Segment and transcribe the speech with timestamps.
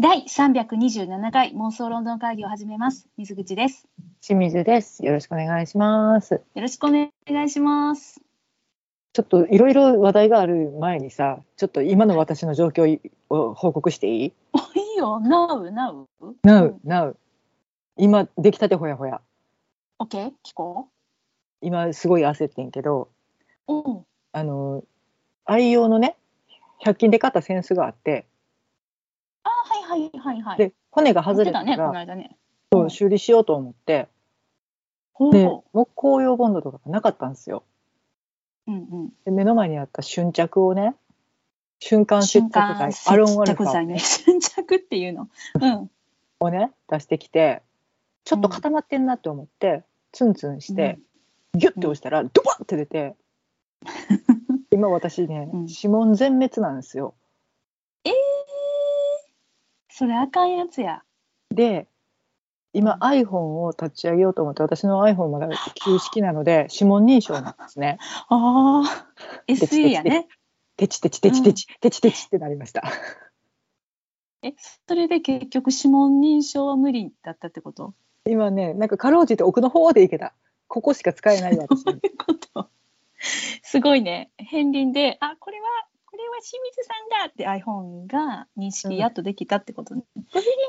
[0.00, 3.08] 第327回妄想ロンドン会議を始めます。
[3.16, 3.88] 水口です。
[4.20, 5.04] 清水です。
[5.04, 6.34] よろしくお願いします。
[6.34, 7.10] よろしくお願
[7.44, 8.20] いします。
[9.12, 14.32] ちょっといろいろ話題がある前にさ、ちょっと今の私の状況を報告していい？
[14.52, 16.06] おいいよ、Now、Now。
[16.44, 17.16] ?Now、Now。
[17.96, 19.20] 今、出来たてほやほや。
[19.98, 20.28] OK?
[20.46, 20.86] 聞こ
[21.60, 23.08] 今、すごい焦ってんけど、
[23.66, 23.74] う。
[23.74, 24.04] うん。
[24.30, 24.84] あの、
[25.44, 26.14] 愛用のね、
[26.84, 28.37] 100均で買った扇子があって、あ、
[29.88, 30.58] はいはいはいはい。
[30.58, 32.36] で、骨が外れたから、間ね。
[32.72, 34.08] そう修理しようと思って、
[35.14, 37.64] ほうで、木工用ボンドとかがなかったんですよ。
[38.66, 39.12] うんうん。
[39.24, 40.94] で目の前にあった瞬着をね、
[41.80, 43.98] 瞬間接瞬着剤間、アロンアル接フ。
[43.98, 45.28] 瞬着っていうの。
[45.60, 45.90] うん。
[46.40, 47.62] をね、出してきて、
[48.24, 50.98] ちょっと固まってんなって思って、ツンツンして、
[51.54, 53.16] ギュッて押したら、ドバッて出て、
[54.70, 57.14] 今私ね、うん指紋全滅なんですよ。
[60.04, 61.02] えー、それあかんやつや。
[61.50, 61.86] で、
[62.72, 65.48] 今うん iPhone を立ち上げようと思って、私の iPhone まだ
[65.84, 67.98] 旧式なので、指紋認証なんですね。
[68.28, 69.06] ああ、
[69.48, 70.28] SE やね。
[70.76, 72.84] テチテチテチテチ、テチテチってなりました。
[74.42, 74.54] え、
[74.86, 80.34] それで結局指紋認証は無理だったってこと今ね、なんかかろうじて奥の方でいけた。
[80.68, 81.82] ここしか使えない私。
[81.82, 82.68] そういうこと。
[83.62, 84.30] すごいね。
[84.38, 90.02] 片鱗で、あ、これは、これは清水さんだって iPhone が認識やっとできたってことね。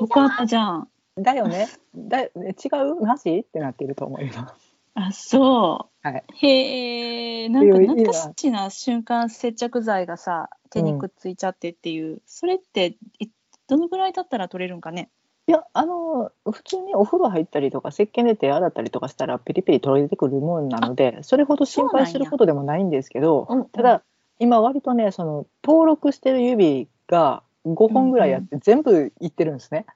[0.00, 0.88] よかったじゃん。
[1.18, 1.68] だよね。
[1.94, 3.04] だ違う？
[3.04, 3.38] なし？
[3.38, 4.76] ってなっていると思います。
[4.94, 6.24] あ、そはい。
[6.28, 6.46] う。
[6.46, 12.22] へえ、なんか懐かしいな瞬間接着剤がさ、手にくっついちゃってっていう。
[12.26, 13.28] それって、い
[13.66, 15.10] どのぐらい経ったら取れるんかね？
[15.46, 24.02] いや、あの、普通にお風呂入ったりとか、石鹸で手洗ったりとかしたら、ペリペリ取れてくるもんなので、それほど心配することでもないんですけど、うんうんただ、
[24.40, 29.86] 今割とね、その、登録してる指が5本ぐらいあって、全部いってるんですね。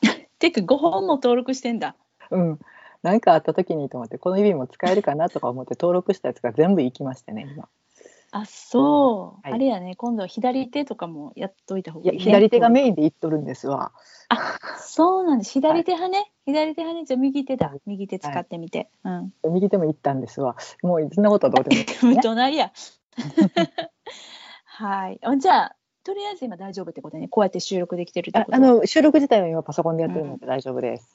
[0.38, 1.96] てか5本も登録してんだ。
[2.30, 2.58] うん。
[3.02, 7.68] なんかあった時にと思って、この指も使えるかなとか思って登録したやつが全部いきましてね、今。
[8.32, 9.46] あ、そう。
[9.46, 12.24] はいあれやね、今度は左手とかもやっといた方がいい、ね。
[12.24, 13.92] 左手がメインでいっとるんですわ。
[14.78, 15.52] そうなんです。
[15.54, 16.32] 左手派ね。
[16.44, 17.06] 左手派ね。
[17.06, 17.72] じゃあ右手だ。
[17.86, 18.90] 右手使ってみて。
[19.04, 19.32] うん。
[19.52, 20.56] 右手もいったんですわ。
[20.82, 22.18] もうそんなことはどうでもいいです、ね。
[22.22, 22.72] 隣や。
[24.64, 25.18] はい。
[25.22, 27.28] あじゃあ、とりあえず今大丈夫ってことね。
[27.28, 31.12] こうやって収録できてるってことああの収録自体は今パソコンでやってるので大丈夫です。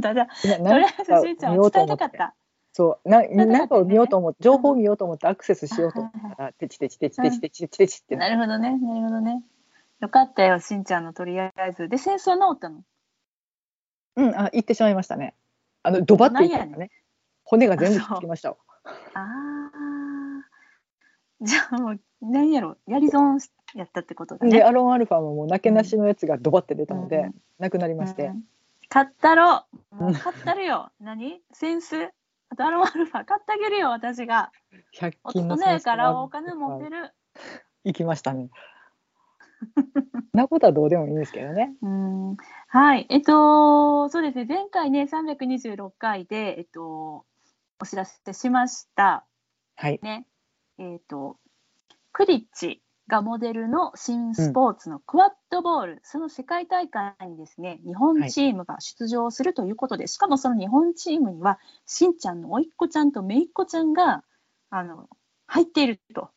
[0.00, 2.34] だだ今とりあえずしんちゃんは伝えたかってた。
[2.72, 6.48] そうななんかを見ようと思って情報を見ようと思ってアクセスしようと思ったら
[8.04, 8.78] ってなるほどね。
[8.78, 9.42] なるほどね。
[10.00, 11.88] よかったよ、しんちゃんのとりあえず。
[11.88, 12.82] で、戦争は治ったの
[14.16, 15.34] うんあ行ってしまいましたね。
[15.82, 16.90] あのドバッといったなんやね。
[17.42, 18.56] 骨が全部つきましたわ。
[18.84, 19.47] ああ。
[21.40, 22.76] じゃあもう、何やろ。
[22.86, 23.38] やり損
[23.74, 24.52] やったってことだね。
[24.52, 28.42] でアロンアルファももうなけなしのやつがドバって出たので、うんなくなりまして、うん
[28.90, 29.66] 買ったろ。
[29.98, 30.90] 買ったるよ。
[30.98, 31.42] 何？
[31.52, 32.10] センス？
[32.48, 34.50] あとアロンアルファ買ってあげるよ私が。
[34.98, 37.12] 100大均の人やからお金持ってる。
[37.84, 38.48] 行きましたね。
[40.32, 41.74] なことはどうでもいいんですけどね。
[41.82, 42.36] うん。
[42.68, 43.06] はい。
[43.10, 44.46] えっとそうですね。
[44.48, 47.26] 前回ね326回でえっと
[47.80, 49.26] お知らせしました。
[49.76, 50.00] はい。
[50.02, 50.24] ね
[50.78, 51.36] えっと
[52.12, 64.24] クリッチがモデルの新スポーツのクワッドボール、その世界大会にですね日本チームが出場するということで、しかもその日本チームにはしんちゃんのおいっ子ちゃんとめいっ子ちゃんが
[64.70, 65.08] あの
[65.46, 66.30] 入っていると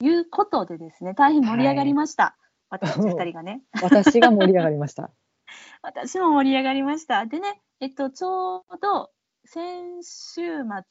[0.00, 2.36] いうことでですね大変盛り上がりました、
[2.70, 3.62] 私たち2人がね。
[3.82, 5.10] 私が盛り上がりました。
[5.82, 7.26] 私も盛り上がりました。
[7.26, 9.10] でねえっとちょうど
[9.44, 10.42] 先週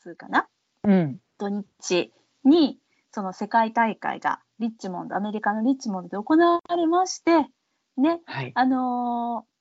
[0.03, 0.47] 末かな？
[0.83, 1.19] うん。
[1.39, 2.79] 土日に
[3.13, 7.47] その世界大会がリッチモンドアメリカのリッチモンドで行われまして
[7.95, 8.51] ねはい。
[8.55, 9.53] あのー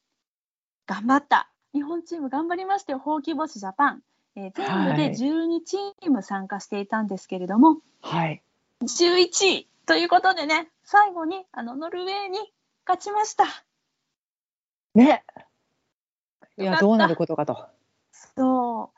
[0.85, 4.03] 頑張った日本チーム頑張りましたよほうき星ジャパン、
[4.37, 8.43] えー全部ではい12チーム参加していたんですけれども、はい。
[8.83, 12.39] 11位ということでね最後にあのノルウェーに
[12.87, 13.45] 勝ちました
[14.95, 15.25] ね。
[16.59, 17.67] いや、どうなることかと。
[18.13, 18.93] そ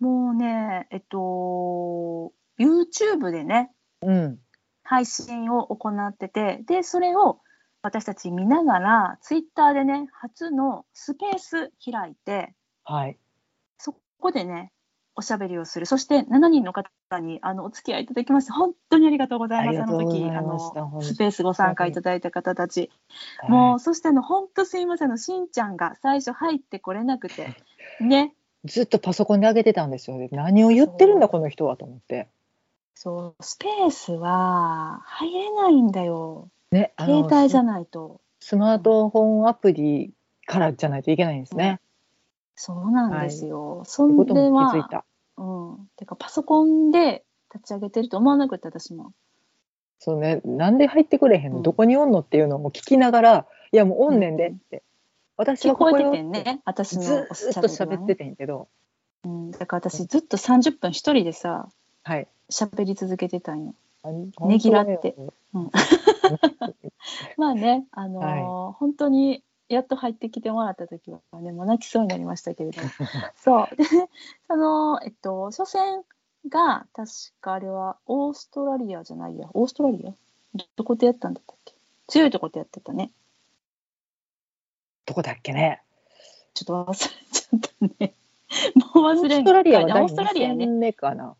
[0.00, 3.70] うもうねえっと YouTube でね
[4.02, 4.38] うん。
[4.84, 7.38] 配信を行っててでそれを
[7.82, 12.54] 私たち見ながらツイッターでね初のスペース開いて
[12.84, 13.16] はい。
[13.78, 14.72] そこでね
[15.14, 16.88] おしゃべりをするそして7人の方
[17.20, 22.90] にあのお付き合いいただきまして本当にありがとうございますあの時あのスペースご参加いただいた方たち、
[23.38, 27.56] はいもうそしてあの本当すいませんあのしんちゃんが最初入ってこれなくて
[28.00, 28.34] ね
[28.64, 30.28] ずっとパソコンで上げてたんですよね。
[30.30, 32.28] 何を言ってるんだ、この人はと思って。
[32.94, 38.20] そうスペースは入れないんだよね、携帯じゃないと。
[38.40, 40.12] スマートフォンアプリ
[40.46, 41.80] からじゃないといけないんですね。
[42.56, 43.82] そうなんですよ。
[43.84, 45.04] そってことれは、も気づいた。
[45.36, 45.44] う
[45.74, 45.88] ん。
[45.96, 47.24] てか、パソコンで
[47.54, 49.12] 立ち上げてると思わなくて、私も。
[49.98, 54.82] そうね、なんで入ってくれへんの、うんどこにおんのっていうのも聞きながら、いやもうおんねんでって。
[55.36, 58.14] 私聞こえてはここよてんね、私のおっしゃっとることが喋ってね。
[58.16, 58.68] てんけど、
[59.24, 59.50] うん。
[59.52, 61.68] だから私、ずっと30分一人でさ、
[62.02, 62.26] はい。
[62.52, 63.74] 喋り続けてたんよ。
[64.04, 64.10] あ
[64.46, 65.14] ねぎらって。
[65.52, 65.70] 本
[67.36, 72.88] まあね、あのー本当にやっと入ってきてもらった時はね、もう泣きそうになりましたけれども。
[73.36, 73.76] そう。
[73.76, 73.84] で、
[74.48, 76.02] その、えっと、初戦
[76.48, 77.10] が、確
[77.40, 80.12] かあれは、オーストラリアじゃないや、オーストラリア？
[80.76, 81.74] どこでやったんだったっけ？
[82.08, 83.10] 強いとこでやってたね。
[85.06, 85.82] どこだっけね？
[86.54, 88.14] ちょっと忘れちゃったね。
[88.94, 90.64] もう忘れんオーストラリアは第オーストラリアや2ね。
[90.66, 91.34] 戦目かな。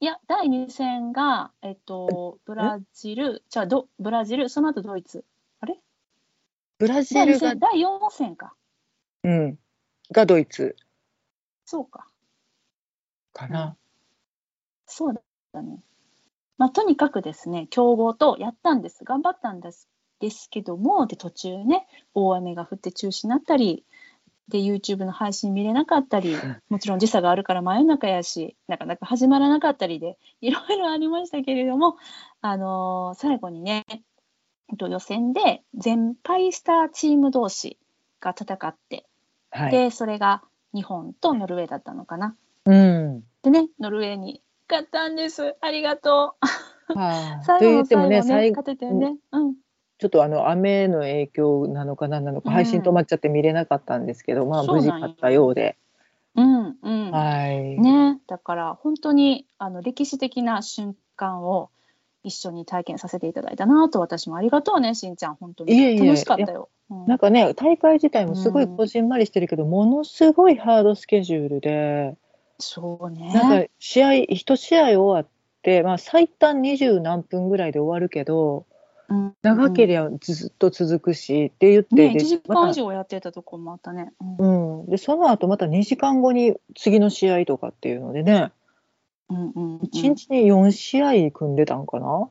[0.00, 5.24] いや、第2戦が、えっと、ブラジル、じゃあど、ブラジル、その後ドイツ。
[5.60, 5.78] あれ？
[6.78, 8.54] ブラジ第2ルが戦、、第4戦か。
[9.22, 9.58] うん、
[10.12, 10.76] がドイツ
[11.64, 12.06] そうか。
[13.32, 13.76] かな。
[14.86, 15.14] そう
[15.52, 15.82] だね。
[16.58, 19.04] まあ、とにかくですね、強豪とやったんです。
[19.04, 19.88] 頑張ったんです。
[20.20, 23.84] ですけども、で、途中ね、大雨が降って中止になったり、
[24.48, 26.34] で、YouTube の配信見れなかったり、
[26.68, 31.96] もちろん時差があるから真夜中やし、なかなか始まらなかったりで、いろいろありましたけれども、
[32.40, 37.78] あのー最後にね、えっと予選で全敗したチーム同士
[38.20, 39.06] が戦って、
[39.50, 39.70] はい。
[39.70, 40.42] で、それが
[40.74, 42.36] 日本とノルウェーだったのかな。
[42.66, 43.24] うん。
[43.42, 45.56] でね、ノルウェーに勝ったんです。
[45.60, 46.36] ありがと
[46.90, 46.98] う。
[46.98, 49.16] はあ、 最後の最後ね、最後勝ててね。
[49.32, 49.54] うん。
[49.98, 55.76] ちょっとあの雨の影響なのか何なのか、うん配信止まっちゃって見れなかったんですけど、まあそうなんよ無事勝ったようで。
[56.34, 57.10] うん、うん。
[57.10, 57.80] はい。
[57.80, 61.70] ね、だから本当にあの歴史的な瞬間を
[62.24, 66.68] 一緒に体験させていただいたなと私もありがとうねしんちゃん本当に楽しかったよ。
[66.90, 72.14] うんなんかね、大会自体もすごいこじんまりしてるけど、ものすごいハードスケジュールで、
[72.58, 73.32] そうね。
[73.32, 75.26] なんか試合、一試合終わっ
[75.62, 78.73] て、まあ最短二十何分ぐらいで終わるけど、うん
[79.42, 84.12] 長ければずっと続くしって言って、ね、で1時間以上やってたとこもあったね。
[84.38, 84.80] うん。
[84.80, 88.52] うん、でその後また2時間後に次の試合とかっていうのでね、
[89.28, 89.76] うんうんうん。
[89.78, 92.28] 1日に4試合組んでたんかな、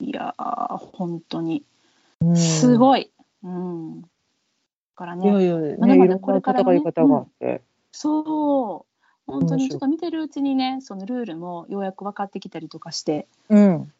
[0.00, 1.64] いやー本当に。
[2.20, 3.10] うん、すごい。
[3.42, 4.02] うん。
[4.02, 4.08] だ
[4.96, 6.76] からいやねいやね、まだまだこれからね。
[6.76, 7.62] 戦い方があって、
[7.92, 8.88] そう。
[9.30, 13.28] 本当にちょっと見てるうちにねそのルールもようやく分かってきたりとかして。
[13.50, 13.92] うん、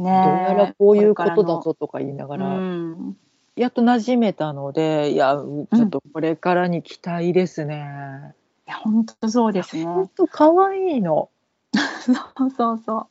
[0.00, 0.46] ね。
[0.48, 3.16] どうやらこういうことだぞとか言いながら、うん
[3.56, 8.34] やっと馴染めたのでいやうちょっとこれからに期待ですね。
[8.66, 9.84] いや本当そうですね。
[9.84, 11.28] ほんと可愛いの。
[12.00, 12.12] そ
[12.46, 13.08] うそうそ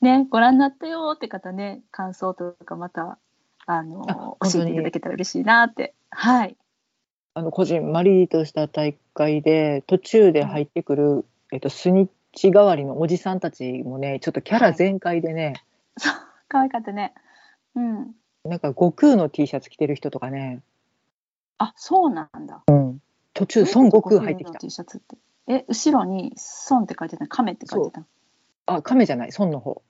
[0.00, 0.04] う。
[0.04, 3.18] ね、ご覧になったよって方ね、感想とかまた、
[3.66, 5.94] あの、教えていただけたら嬉しいなって。
[6.10, 6.56] はい。
[7.34, 15.52] あのこじんまりとした大会で途中で入ってくる、えっと、スニッチ代わりのおじさんたちもねちょっとキャラ全開でね、
[15.98, 16.14] そう、
[16.48, 17.14] 可愛かったね。
[17.74, 18.14] うん。
[18.44, 20.60] なんか悟空の T シャツ着てる人とかね
[21.58, 22.62] あ、そうなんだ。
[23.34, 25.16] 途中孫悟空入ってきた T シャツって？
[25.48, 26.34] え、後ろに
[26.70, 28.04] 孫って書いてた亀って書いてた。
[28.66, 29.82] あ亀じゃない孫の方、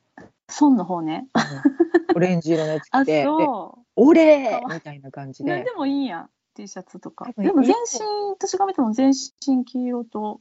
[0.60, 1.26] 孫の方ね。
[1.34, 1.86] うん
[2.16, 4.48] オレンジ色のやつ あ、着てでそ「俺!
[4.48, 5.46] かわいいみたいな感じう。
[5.46, 6.30] なんででもいいんや。
[6.54, 10.40] T シャツとかでも全身、私が見たの全身黄色と。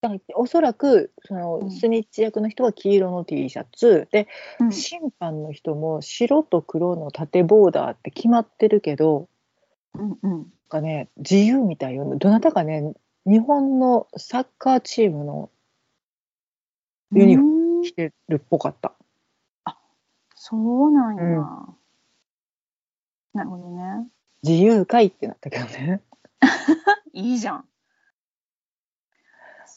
[0.00, 4.28] だからおそらくそのうんスニッチ役の人は黄色の T シャツで
[4.58, 4.72] うん。
[4.72, 9.28] 審判の人も白と黒の縦ボーダーって決まってるけど
[9.94, 10.30] うんうん。
[10.30, 12.94] なんかね自由みたいよどなたかね
[13.26, 15.50] 日本のサッカーチームの
[17.12, 18.94] ユニフォーム着てるっぽかった。
[20.34, 21.22] そうなんや。
[21.22, 21.80] うん
[23.32, 24.08] なるほどね。
[24.42, 26.00] 自由かいってなったけどね。
[27.12, 27.68] いいじゃん。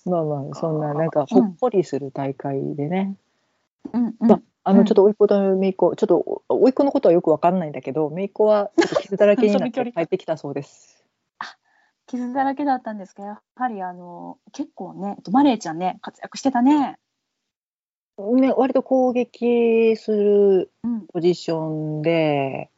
[0.06, 3.16] まあまあそんななんかうんほっこりする大会でね。
[3.94, 4.32] うんうまあん。
[4.32, 11.04] うんあのちょっと甥っ子と姪っ子ちょっと甥っ子のことはよくわかんないんだけど姪っ子はちょっと傷だらけになって 帰ってきたそうです。
[12.08, 16.98] 傷だらけだったんですけど、やはりあの結構ね、えっとマレーちゃんね、活躍してたね。
[18.18, 21.08] ね割と攻撃するうん。
[21.08, 22.70] ポジションで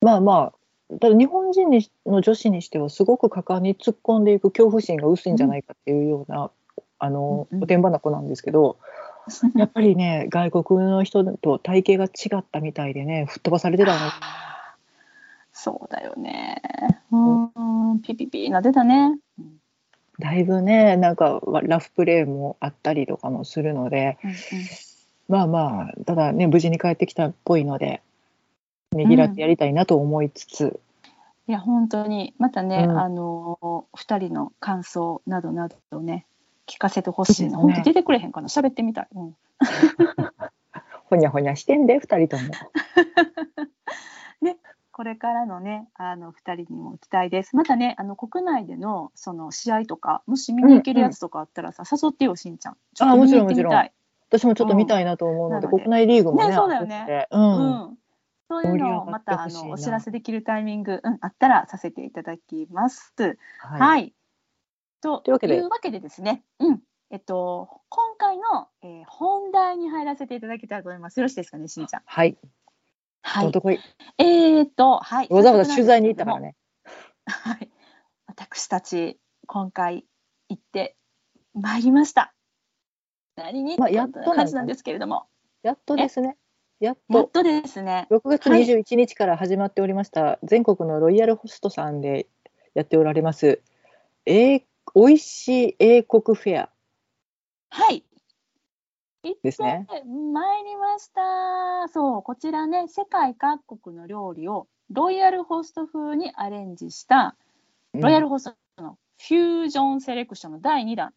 [0.00, 6.50] まあまあただ日本人にの女子にしてはすごく果敢に突っ込んでいく恐怖心が薄いんじゃないかっていうような、
[6.98, 8.78] あのうんうんおてんばな子なんですけど、
[9.56, 13.98] やっぱりね外国の人と体型が違ったみたいでね吹っ飛ばされてたの。
[15.52, 16.62] そうだよね。
[17.10, 19.18] うん、ピピピな出たね。
[19.38, 19.60] うん
[20.18, 24.32] だいぶねなんかわラフプレーもあったりとかもするのでうん
[25.28, 28.00] まあまあただね無事に帰ってきたっぽいので
[28.92, 30.80] ねぎらってやりたいなと思いつつ、
[31.48, 36.24] いや本当にまたね、うんあの二人の感想などなどね
[36.66, 37.56] 聞かせてほしいな、ね。
[37.56, 38.48] 本当出てくれへんかな。
[38.48, 39.36] 喋ってみたい、うん、
[41.08, 42.52] ほにゃほにゃしてんで2人とも。
[44.96, 47.54] これからのねあの二人にも期待です。
[47.54, 52.78] またねあの国内でのその試合とかもし見に行けるやつとかあったらさ、誘ってよしんちゃん。
[52.94, 53.92] ちょっと見に行ってみあもちろんたい
[54.30, 56.98] 私もちょっと見たいなと思うので、うん国内リーグもねねそうだよね。
[56.98, 57.28] あって。
[57.30, 57.42] ううん。
[57.92, 57.98] ん
[58.48, 63.12] そういうのをまたあのお知らせできるタイミング、うん、あったらさせていただきます。
[63.58, 63.80] はい。
[63.80, 64.14] はい。
[65.00, 65.46] とというわけ
[65.90, 71.18] ででですね、うん、えっと今回の、えー本題に入らせていただきたいと思います。
[71.20, 72.02] よろしいですかね、しんちゃん。
[72.04, 72.36] はい、
[73.22, 73.50] はい。
[73.50, 73.80] どこい
[74.18, 75.28] えーっと、はい。
[75.30, 76.48] わざわざ取材に行ったからね。
[76.48, 76.56] ね。
[77.26, 77.70] はい。
[78.26, 80.04] 私たち今回
[80.48, 80.96] 行って
[81.54, 82.34] まいりました。
[83.36, 85.26] 何に、まあやっと感じなんですけれども、
[85.62, 86.36] やっとですね。
[86.78, 88.06] やっとやっとですね。
[88.10, 92.28] 6月21日から始まっておりました、全国のロイヤルホストさんで
[92.74, 93.60] やっておられます、
[94.26, 94.62] え
[94.98, 96.70] おいしい英国フェア
[97.68, 98.02] はい。
[99.22, 99.86] 行ってですね
[100.32, 101.86] まいりました。
[101.92, 107.36] そう、こちらね、世界各国の料理をロイヤルホスト風にアレンジした、
[107.92, 111.12] ロイヤルホストのフュージョンセレクションの第2弾。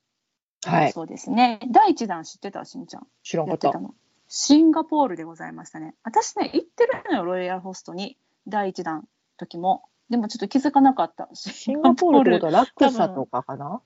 [0.65, 1.61] はいそうですね。
[1.71, 2.65] 第1弾知ってた？
[2.65, 3.07] しんちゃん。
[3.23, 3.95] 知らんかってたたの。
[4.27, 5.95] シンガポールでございましたね。
[6.03, 8.17] 私ね、行ってるのよ、ロイヤルホストに。
[8.45, 9.07] 第1弾
[9.37, 9.83] 時も。
[10.09, 11.29] でもちょっと気づかなかった。
[11.33, 13.81] シシンガポールってことは ラクサとかかな？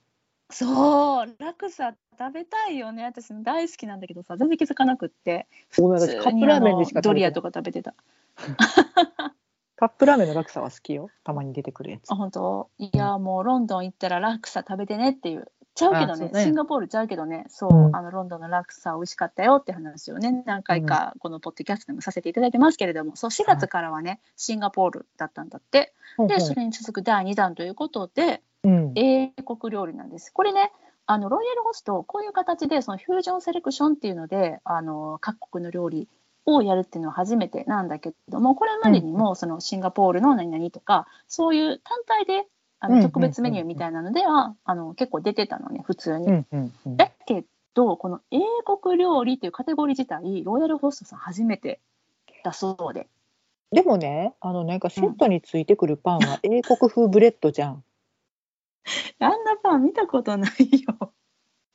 [0.50, 3.04] そう、ラクサ食べたいよね。
[3.04, 5.46] 私も大好きなんだけどさ、全然気づかなくって。
[5.76, 7.94] ごめん私カップラーメンでしかドリアとか食べてた。
[9.76, 12.70] カップラーメンのラクサは好きよたまに出てくるやつあ、本当？
[12.78, 15.50] いや、もうロンドン行ったらラクサ食べてねっていう。
[15.74, 16.44] ちゃうけどねね。
[16.44, 17.96] シンガポールちゃうけどね、そう、うん。
[17.96, 25.92] あのロンドンのラクサ美味しかったよって話をね、何回かこのポッドキャストでもさせていただいてますけれども、そう、4月からはね、シンガポールだったんだって。
[26.18, 28.92] で、それに続く第2弾ということで、うん。
[28.94, 30.32] 英国料理なんです。
[30.32, 30.72] これね、
[31.06, 36.08] あのロイヤルホスト、こういう形でそのフュージョンセレクションっていうので、あの各国の料理
[36.46, 42.46] をやるっていうのは初めてなんだけども、これまでにもそのシンガポールの何々とか、そういう単体で
[42.84, 46.26] あの特別メニューみたいなのでは、あの結構出てたのね、普通に。
[46.26, 51.80] うんうんうんだけど、この英国料理っていうカテゴリー自体、ロイヤルホストさん初めて
[52.44, 53.08] だそうで。
[53.72, 57.82] でもねあのなんかセットについてくるパンは英国風ブレッドじゃん
[59.18, 60.50] あんなパン見たことない
[60.82, 61.12] よ。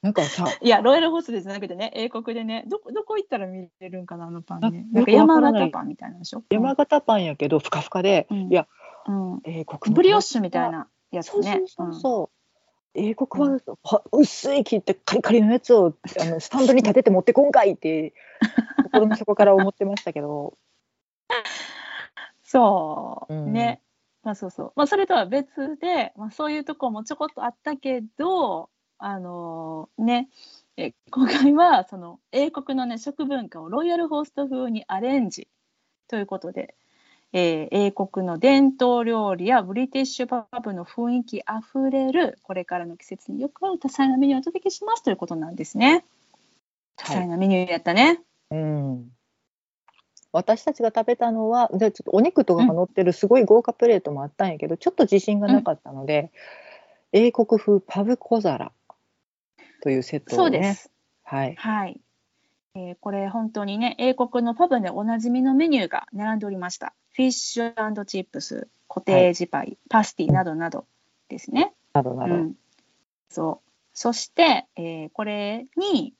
[0.02, 4.86] なんかさいや、ロイヤルホストでじゃなくてね、英国でね、どこどこ行ったら見れるんかな、あのパンね。
[4.94, 6.44] あなんか山形パンみたいなんでしょ？
[6.50, 8.68] 山形パンやけどふかふかで、うんいや
[9.08, 11.64] うん、英国のブリオッシュみたいなやつそうそうね。
[11.68, 12.40] そうそう。
[12.96, 18.14] 英国は、は薄い切ってカリカリのやつをあの スタンドに立てて持ってこんかいって
[18.84, 20.58] 心の底から思ってましたけど、
[22.44, 23.82] そう、うんね。
[24.24, 24.74] まあそうそう。
[24.76, 30.30] まあそれとは別で、まあそういうとこもちょこっとあったけど、あのね、
[30.76, 35.48] え今回はその英国のね食文化をロイヤルホスト風にアレンジ
[36.08, 36.76] ということで、
[37.32, 46.06] えー英国の伝統料理やブリティッシュパブの雰囲気あふれるこれからの季節によく合う多彩なメニューをお届けしますということなんですね。
[46.96, 48.22] 多彩なメニューやったね。
[48.52, 49.12] うん、
[50.32, 56.32] 私たちが食べたのはでちょっとお肉とかが乗ってるすごい豪華プレートもあったんやけど、ちょっと自信がなかったので、
[57.12, 58.72] 英国風パブ小皿
[59.82, 60.92] というセットをねそうです。
[61.24, 62.00] はい、はい。
[62.76, 66.94] えーこれ本当にね、英国のパブでおなじみのメニューが並んでおりました。
[67.14, 70.86] フィッシュチップス、コテージパイ、パスティなどなど
[71.28, 71.74] ですね。
[71.94, 72.54] などなど、うん、
[73.30, 73.70] そう。
[73.94, 76.14] そして、えーこれに、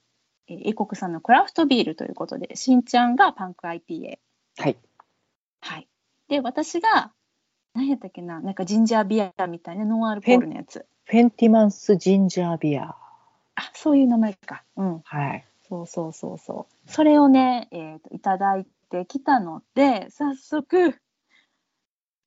[0.48, 4.18] えー英国産のクラフトビールということで、しんちゃんがパンク IPA。
[4.58, 4.78] はい
[5.62, 5.88] はい。
[6.28, 7.12] で、私が、
[7.74, 10.86] 何やったっけな、なんかジンジャービアみたいなノンアルコールのやつ。
[11.06, 12.96] フェンティマンスジンジャービア
[13.56, 14.64] あ、そういう名前か。
[14.78, 15.02] うん。
[15.04, 16.92] はいそうそうそうそう。
[16.92, 20.96] それをね、えーといただいてきたので、早速、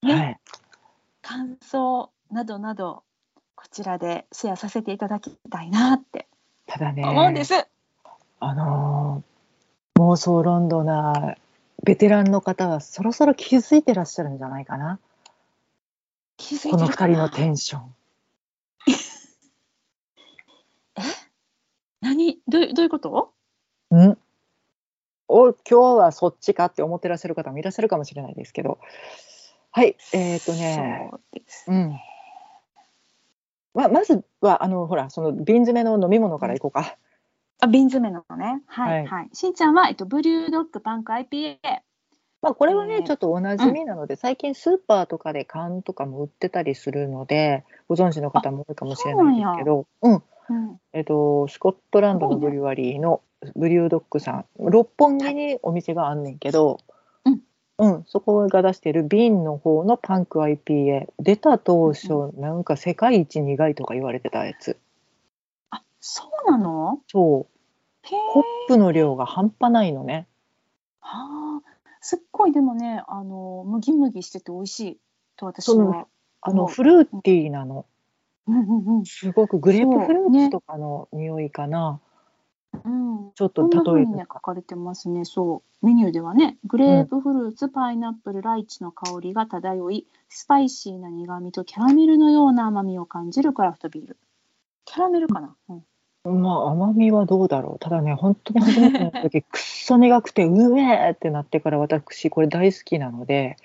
[0.03, 0.41] ねはい。
[1.23, 3.03] 感想などなど、
[3.57, 6.29] こちらでシェアさせていただきたいなって
[6.67, 7.55] ただね思うんです。
[8.41, 9.33] あのー
[10.01, 11.39] 妄想ロンドナー
[11.85, 14.99] ベテランの方はそろそろ気づいてらっしゃるんじゃないかな。
[16.37, 17.09] 気づいてこのるかな？
[17.09, 17.95] 二人のテンション。
[22.01, 22.41] 何？
[22.49, 23.32] どうどういうこと？
[23.97, 24.19] ん？
[25.29, 28.79] お今日はそっちかって思ってらっしゃる方もいらっしゃるかもしれないですけど。
[29.71, 31.09] はいえっ、とね。
[31.11, 31.65] そうです。
[31.69, 31.99] うん。
[33.75, 36.97] ままずはあのほらその瓶詰めの飲み物からいこうか、
[37.63, 38.61] あ瓶詰めのね。
[38.67, 39.07] はい、はい。
[39.07, 39.29] はい。
[39.33, 41.59] しんちゃんは、えっと、ブリュードッグパンク IPA。
[42.43, 43.03] まあ、これはね、えー。
[43.05, 50.81] ちょっとおなじみなので、最近スーパーとかで缶とかも売ってたりするので、ご存知の方も多いかもしれないですけど、うん、うん。
[50.93, 53.23] えっと、スコットランドのブリュワリーの
[53.57, 56.79] ブリュードッグさん、六本木にお店があんねんけど、
[57.25, 57.41] うん
[57.79, 64.79] うん、そこが出してる瓶の方のパンク IPA、出た当初、なんか世界一苦いとか言われてたやつ。
[65.71, 67.01] あ、そうなの？
[67.09, 67.53] そう。
[68.05, 70.27] ホップの量が半端ないのね。
[71.01, 71.73] はあ。
[72.01, 74.99] すっごいでもね、あの、むぎむぎしてて美味しい
[75.37, 76.07] と私そのは。
[76.41, 77.87] あの、うんフルーティーなの。
[78.49, 82.01] うんうんすごくグレープフルーツとかの匂いかな。
[82.85, 83.27] うん。
[83.27, 83.33] うん。
[83.35, 85.25] ちょっと例えるにね書かれてますね。
[85.25, 94.17] そうメニューではね、グレープフルーツ、パイナップル、ライチの香りが漂い、スパイシーな苦味とキャラメルのような甘みを感じるクラフトビール。
[94.85, 95.57] キャラメルかな？
[96.25, 96.43] うん。
[96.43, 97.79] まあ甘みはどうだろう。
[97.79, 103.57] ただね、本当に初めての時、くっそ苦くて、うめえってなってから私、これ大好きなので、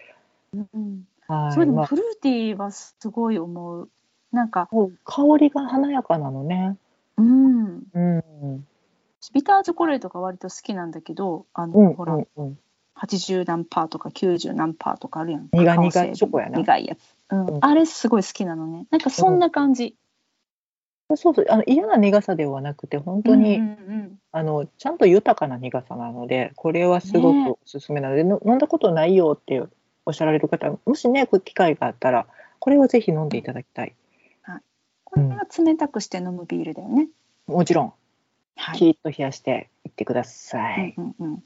[0.53, 1.53] うん、はい。
[1.53, 3.89] それでもまあ、フルーティーはすごい思う。
[4.31, 4.69] なんか、
[5.05, 6.77] 香りが華やかなのね。
[7.17, 7.83] うん。
[7.93, 8.67] うん。
[9.33, 11.93] ビターチョコレートが割と好きなんだけど、あの、うん。
[11.93, 12.59] ほら、うんうん。
[12.95, 15.49] 80何パーとか90何パーとかあるやん。
[15.51, 16.99] 苦々チョコやな苦いやつ。
[17.29, 17.45] うん。
[17.47, 18.87] うんあれすごい好きなのね。
[18.89, 19.95] なんかそんな感じ。
[21.15, 21.45] そうそう。
[21.49, 29.63] あの嫌な苦さではなくて、本当に、うんうんあの、ちゃんと豊かな苦さなので、これはすごねくおすすめなので、の飲んだことないよって
[30.05, 32.27] おっしゃられる方、もしね、機会があったら、
[32.59, 33.95] これはぜひ飲んでいただきたい。
[35.09, 37.07] これは冷たくして飲むビールだよね。
[37.47, 37.93] もちろん、
[38.57, 38.77] はい。
[38.77, 40.93] キーッと冷やしていってください。
[40.97, 41.43] うんうんうん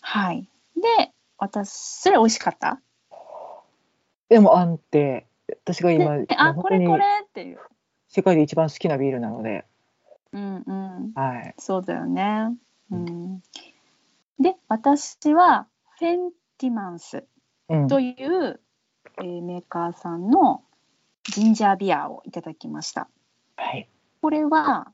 [0.00, 0.46] はい。
[0.76, 2.80] で、私、それ美味しかった？
[4.28, 5.26] でも安定。
[5.48, 7.60] 私が今、であ、これこれっていう。
[8.08, 9.64] 世界で一番好きなビールなので、
[10.32, 11.12] うんうん。
[11.14, 11.54] はい。
[11.58, 12.54] そうだよね。
[12.90, 13.40] うん。
[14.40, 17.24] で、私は、フェンティマンス
[17.68, 17.88] うん。
[17.88, 18.60] という、
[19.18, 20.62] えーメーカーさんの
[21.24, 23.08] ジンジャービアをいただきました。
[23.56, 23.88] はい。
[24.20, 24.92] これは、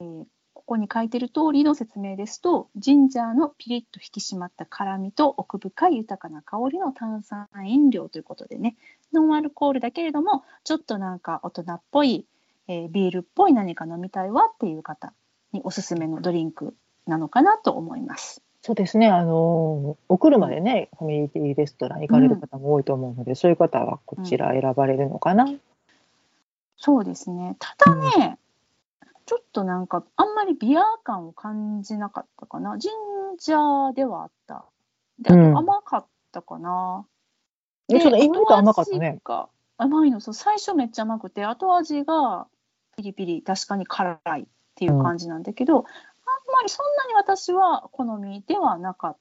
[0.00, 0.24] えー
[0.66, 8.76] ここに書いてる通りの説明ですと、ジンジャーのピリッと引き締まった辛みと奥深い豊かな香りの炭酸飲料ということでね、
[9.12, 12.26] ノンアルコールだけれども、ちょっとなんか大人っぽい、
[12.66, 15.14] えービールっぽい何か飲みたいわっていう方
[15.52, 16.74] におすすめのドリンク
[17.06, 18.42] なのかなと思います。
[18.62, 19.06] そうですね。
[19.06, 25.46] あの、お車でね、ファミリーレストラン行かれる方も多いと思うので、そういう方はこちら選ばれるのかな。
[26.76, 27.56] そうですね。
[27.58, 28.38] ただね、
[29.24, 32.78] ちょっとなんかあんまりビア感を感じなかったかな。
[32.78, 34.64] ジンジャーではあった。
[35.18, 37.06] で、あうんと甘かったかな。
[37.88, 39.20] でちょっと意外と甘かったね
[39.78, 42.46] 甘いの、そう、最初めっちゃ甘くて、後味が
[42.96, 49.16] ピリピリ、確かに辛いっていう感じなんだけど、あんまりそんなに私は好みではなかっ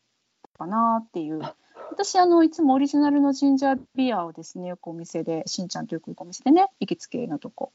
[0.53, 1.41] たかなっていう。
[1.95, 7.71] 私、あの、いつもオリジナルのジンジャービアをですね、よくお店で、しんちゃんとよくお店でね、行きつけのとこ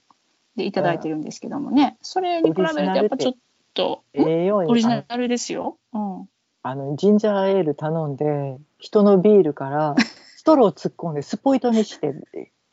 [0.56, 3.34] でいただいてるんですけどもね、それに比べるとやっぱちょっ
[3.72, 5.78] と、オリジナルですよ。
[5.94, 6.28] うん。
[6.62, 9.94] あのジンジャーエール頼んで人のビールから
[10.36, 12.14] ストロー突っ込んでスポイトにして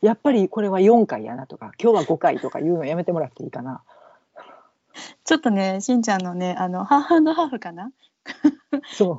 [0.02, 3.82] やっぱりこれは4回やなとか今日は5回とか言うのやめてもらっていいかな。
[5.24, 7.92] ちょっとね、しんちゃんのね、あの、ハーフハーフかな。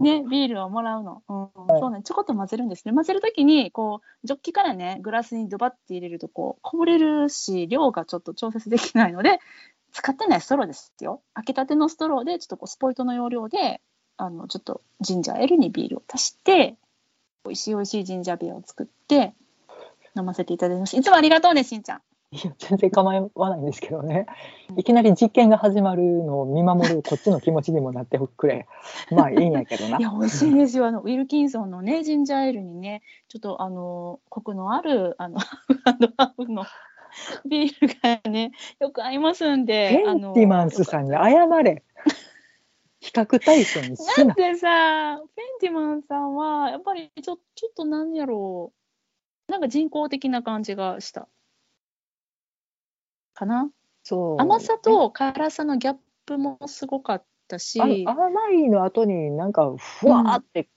[0.02, 1.24] ね、ビールをもらうの。
[1.28, 2.93] うん、そうね、ちょこっと混ぜるんですね。
[2.93, 9.39] 混ぜるときに、こう、ジョッキからね、グラスにドバッて入れると、こう、こぼれるし、量がちょっと調節できないので、
[9.91, 11.22] 使ってないストローですよ。
[11.34, 13.82] 開けたてのストローで、ちょっとこう、スポイトの要領で、
[14.17, 16.78] あの、ちょっとジンジャーエールにビールを足して、
[17.45, 19.34] 美味しい美味しいジンジャービアを作って、
[20.15, 20.98] 飲ませていただきました。
[20.98, 22.02] いつもありがとうね、しんちゃん。
[22.32, 24.28] いや全然構わないんですけどね。
[24.78, 28.68] いきなり実験が始まるのを見守る こっちの気持ちにもなってくれ。
[29.10, 29.98] まあいいんやけどな。
[29.98, 30.86] いや、美味しいですよ。
[30.86, 36.65] あの、ウィルキンソンのね、ジンジャーエールにね、ちょっとあの、コクのある、あの、ハーフハーフの
[37.46, 41.84] ビールがね、よく合いますんで、フェンティマンスさんに謝れ。
[43.00, 44.26] 比較対象にすな。
[44.26, 45.28] だってさ、フェン
[45.62, 48.72] ティマンさんは、やっぱりちょちょっと何やろ
[49.48, 51.28] う、なんか人工的な感じがした。
[53.39, 53.69] かな？
[54.04, 54.41] そう。
[54.41, 60.67] 甘さと辛さのギャップもすごかったし、甘いの後になんかふわーって、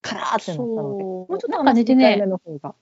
[0.00, 2.74] カラーってなったので、そうもうちょっと甘出てね控えめの方が。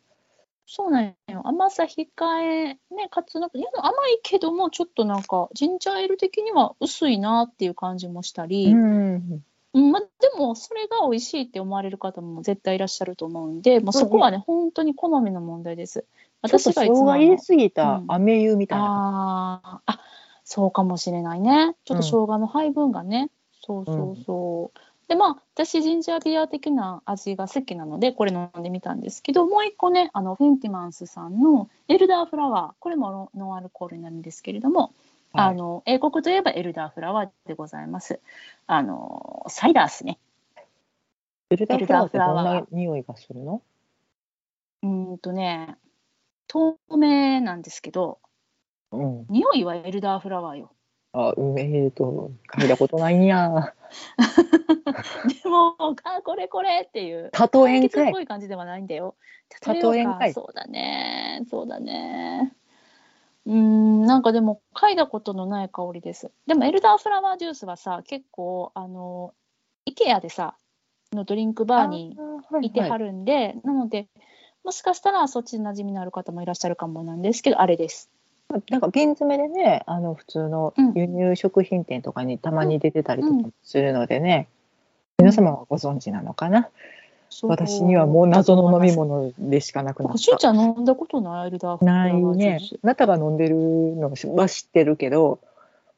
[0.68, 1.42] そうなんよ。
[1.44, 2.04] 甘さ控
[2.42, 16.04] え、ね、かつなんか、甘いけども、ちょっとなんか、ジンジャーエール的には薄いなっていう感じもしたり、うんうんまあ、でも、それが美味しいって思われる方も絶対いらっしゃると思うんで、もうそこはね、本当に好みの問題です。
[16.46, 19.60] ちょっと私がい生姜つもあの入れすぎたうん飴湯みたいな。
[19.64, 20.00] あーあ、
[20.44, 21.76] そうかもしれないね。
[21.84, 23.30] ちょっと生姜の配分がね、
[23.66, 24.78] そうそうそう。
[25.08, 34.90] でまあ私ジンジャービア的な味が好きなのでこれ飲んでみたんですけどもう一個ねあのフェンティマンスさんのエルダーフラワーこれもノンアルコールになるんですけれども、はい
[35.36, 38.20] あの英国といえばエルダーフラワーでございます
[38.66, 40.18] あのサイダースね
[41.50, 43.62] エルダーフラワーってどんな匂いがするの？
[44.82, 45.76] うーんとね
[46.48, 48.18] 透明なんですけど
[48.92, 49.26] うん。
[49.28, 50.72] 匂いはエルダーフラワーよ
[51.12, 53.72] あ、うん、えーと、嗅いだことないんや。
[55.42, 58.20] でもあこれこれっていう例えんかいっぽ。
[58.20, 59.14] い感じではないんだよ。
[59.66, 61.46] 例えんかいそうだね。
[61.48, 62.54] そうだね。
[63.46, 66.30] うーん、なんかでも嗅いだことのない香りです。
[66.46, 69.32] でもエルダーフラワージュースはさ、結構あの
[69.88, 70.56] IKEA でさ、
[71.12, 72.16] のドリンクバーに
[72.62, 73.06] いてはる。
[73.06, 74.08] るんで、なので
[74.64, 78.10] もしかしたらそっちに馴染みのある方もいらっしゃるかもなんですけど、あれです。
[78.70, 84.48] なんか瓶詰めでね、あの普通のうん輸入食品店とかにたまに出てたりとかするのでね、
[85.18, 86.68] 皆様はご存知なのかな？
[87.44, 88.96] 私にはもう謎の飲み。
[88.96, 90.48] 物でしかなくなっしゅうちた。
[90.48, 91.48] ゃん飲んだことない？
[91.48, 92.60] エルダーないね。
[92.82, 95.40] なたが飲んでるのは知ってるけど、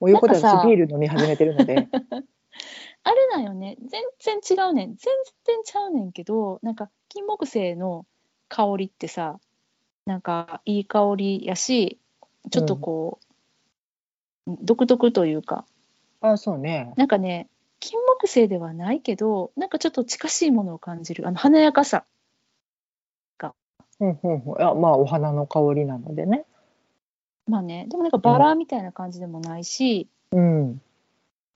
[0.01, 1.89] もう横でなんかさ私ビール飲み始めてるので、
[3.05, 3.77] あれだよね。
[3.87, 4.03] 全
[4.43, 4.97] 然違うねん。
[4.97, 5.13] 全
[5.45, 8.07] 然ちゃうねんけどなんか金木犀の
[8.49, 9.39] 香りってさ
[10.07, 11.99] なんかいい香りやし
[12.51, 13.19] ちょっとこ
[14.47, 15.67] う、独特というか。
[16.21, 16.95] あ、そうね。
[16.97, 17.49] なんかね
[17.81, 21.27] 金木犀ではないけどなんかちょっと近しいものを感じる。
[21.27, 22.05] あの華やかさ。
[24.01, 24.61] うんうんうん。
[24.61, 26.45] いやまあお花の香りなのでね。
[27.49, 27.87] まあね。
[27.89, 30.81] でもなんかバラみたいな感じでもないし、うん。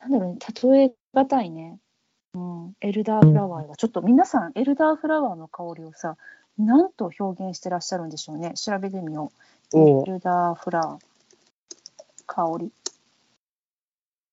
[0.01, 0.39] なんだろうね。
[0.75, 1.79] 例えがたいね、
[2.35, 6.17] うん、エルダーフラワーはちょっと皆さんエルダーフラワーの香りをさ
[6.59, 8.55] 何と表現してらっしゃるんでしょうね。
[8.55, 9.31] 調べてみよ
[9.73, 9.79] う。
[9.79, 10.99] エルダーフラワー
[12.27, 12.73] 香り。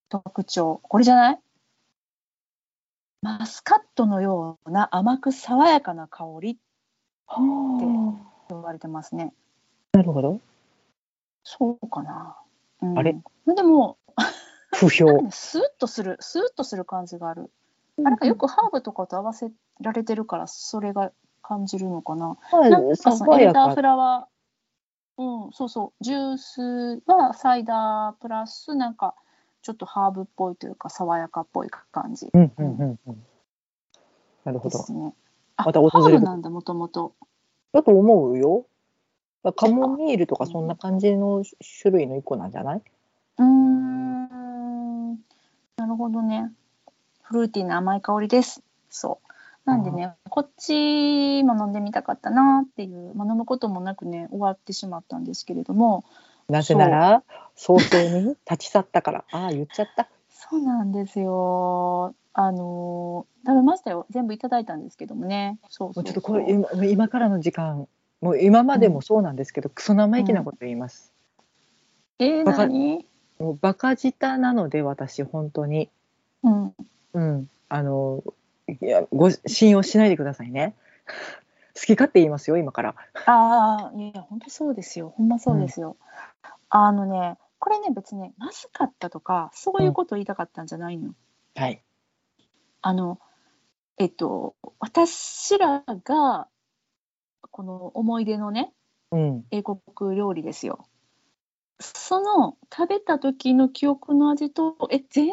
[0.08, 0.80] 特徴。
[0.82, 1.38] これじゃない？
[3.22, 6.60] マスカットのような甘く爽やかな香りって
[8.48, 9.32] 言われてますね
[9.92, 10.40] なるほど。
[11.44, 12.36] そうかな、
[12.82, 13.14] うんあれ？
[13.46, 13.98] でも
[14.74, 15.06] 不評。
[15.30, 17.50] スーッとするスーッとする感じがある
[17.98, 22.36] あなんかよくハーブとかと合わせられてるからそれが感じるのかな。
[22.52, 23.82] なんかそのエルダーフ。
[23.82, 29.14] ラワー、うん、そうそう、ジュースはサイダープラスなんか
[29.62, 33.26] ちょっとハーブっぽいというか爽やかっぽい感じうんうんうんうん。
[34.44, 34.78] なるほど。
[34.78, 35.14] ですね。
[35.56, 37.14] あ、またハ訪れるーブなんだもともと。
[37.72, 38.66] だと思うよ。
[39.56, 41.44] カモミールとかそんな感じの
[41.82, 42.82] 種類の一個なんじゃない？
[43.38, 46.52] うーん、なるほどね。
[47.22, 48.62] フルーティーな甘い香りです。
[48.90, 49.30] そう。
[49.64, 56.04] なんでね、こっちも飲んでみたかったなっていう、まあ、飲むこともなくね、終わってしまったんですけれども、
[56.50, 57.22] なぜなら、
[57.54, 59.24] 早々に立ち去ったから。
[59.32, 60.08] ああ、言っちゃった。
[60.30, 62.14] そうなんですよ。
[62.32, 64.04] あのー食べましたよ。
[64.10, 65.58] 全部いただいたんですけどもね。
[65.70, 67.88] そうもそううちょっとこれ、今今からの時間、
[68.20, 71.10] もう今までもそうなんですけど、クソ生意気なこと言います。
[72.18, 73.06] えー、バカ何？
[73.38, 75.88] もうバカ舌なので、私、本当に。
[76.42, 76.74] うん。
[77.14, 77.50] うん。
[77.70, 78.22] あの、
[78.68, 80.74] いや、ご信用しないでくださいね。
[81.74, 82.94] 好き勝手言いますよ、今から。
[83.24, 85.14] ああ、いや、本当そうですよ。
[85.16, 85.96] ほんまそうですよ。
[86.70, 91.14] あのね、これね、別にまずかったとか、そういうことを言いたかったんじゃないの。
[91.56, 91.82] はい。
[92.80, 93.18] あの、
[93.98, 96.48] えっと、私らが、
[97.50, 98.72] この思い出のね、
[99.10, 99.44] うん。
[99.50, 99.80] 英国
[100.16, 100.86] 料理ですよ。
[101.80, 105.32] その食べた時の記憶の味とえ全然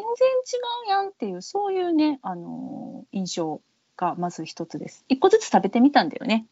[0.86, 3.60] うやんっていうそういうね、あのー印象
[3.96, 5.04] がまず一つです。
[5.08, 6.46] 一個ずつ食べてみたんだよね。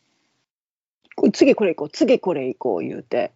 [1.16, 3.32] こ次これ行こう、次これ行こう言うて。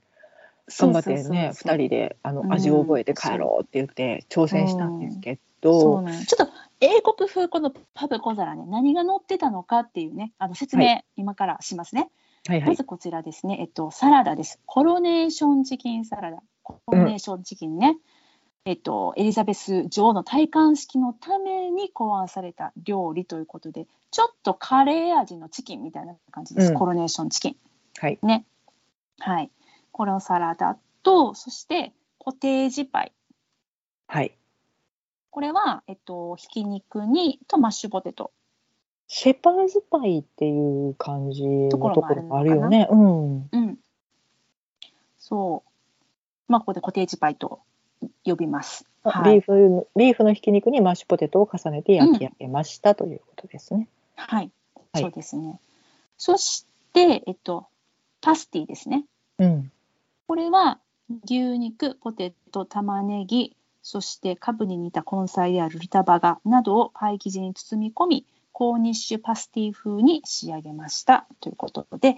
[0.69, 12.11] 頑張ってね、そう二人であのうん味を覚えて帰ろうって言って挑戦したんですけそうど、なのちょっと英国風このパブ小皿ね何が乗ってたのかっていうねあの説明、は今からしますね。
[12.47, 12.69] はいはい。
[12.69, 14.59] まずこちらですね、えっと、サラダです。
[14.67, 16.43] コロネーションチキンサラダ。
[16.63, 17.99] コロネーションチキンね。
[18.65, 26.69] えっと、エリザベス女王の戴冠式のために考案された料理ということで、ちょっとカレー味のチキンみたいな感じです。
[26.69, 27.57] うんコロネーションチキン。
[27.99, 28.19] はい。
[28.23, 28.45] ね。
[29.19, 29.51] はい。
[29.93, 33.13] このサラダと、そしてコテージパイ。
[34.07, 34.37] はい。
[35.31, 38.33] これは、えっと、ひき肉にとマッシュポテト。
[39.07, 42.89] シェパーズパイっていう感じのところろもあるよね。
[42.91, 43.49] うん。
[43.51, 43.79] うん。
[45.19, 46.53] そう。
[46.53, 47.61] まあ、ここでコテージパイと
[48.25, 48.87] 呼びます。
[49.03, 53.89] はいビーフビーフのひき肉にマッシュポテトを重ねて焼き上げましたということですね。
[54.17, 54.51] はい、
[54.93, 55.59] はいそうですね。
[56.19, 57.67] そして、えっと、
[58.21, 59.05] パスティですね。
[59.39, 59.73] うん。
[60.31, 60.79] これは
[61.25, 72.15] 牛肉、ポテト、玉ねぎ、そしてカブに似た根菜であるルタバガなどをパイ生地に包み込みコーニッシュパスティ風に仕上げましたということで、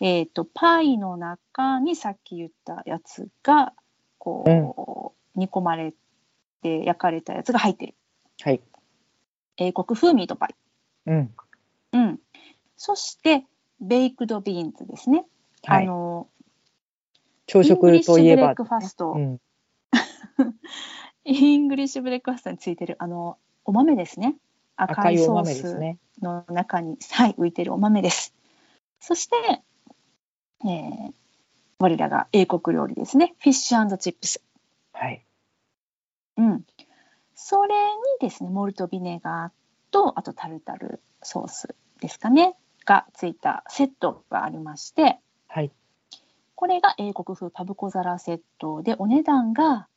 [0.00, 3.74] えーと、パイの中にさっき言ったやつが
[4.18, 5.94] こう、うん、煮込まれ
[6.62, 7.94] て焼かれたやつが入ってる。
[8.40, 8.60] はい。
[9.58, 10.56] 英国風ミートパイ。
[11.06, 11.34] うん。
[11.92, 12.18] うん。
[12.76, 13.44] そして
[13.80, 15.26] ベイクドビーンズですね。
[15.62, 16.26] はい、あの
[17.52, 19.12] 朝食といえば、イングリッシュブレックファスト。
[19.12, 19.38] うん、
[21.24, 23.36] イングリッシュブレックファストについてるあの
[23.66, 24.36] お豆ですね。
[24.76, 25.78] 赤いソース
[26.22, 28.34] の中に、ね、はい、浮いてるお豆です。
[29.00, 29.36] そして、
[30.64, 31.12] えー、
[31.78, 33.34] 我らが英国料理ですね。
[33.40, 34.42] フィッシュチップス。
[34.94, 35.22] はい。
[36.38, 36.64] うん。
[37.34, 45.20] それにですね、モルトビネガーと、あとタルタルソースですかね、がついたセットがありまして、はい。
[46.62, 49.88] これが英国風パブ小皿セットで、お値段が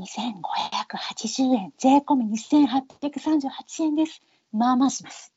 [0.00, 4.20] 2580円、税込み2838円です。
[4.52, 5.32] まあまあします。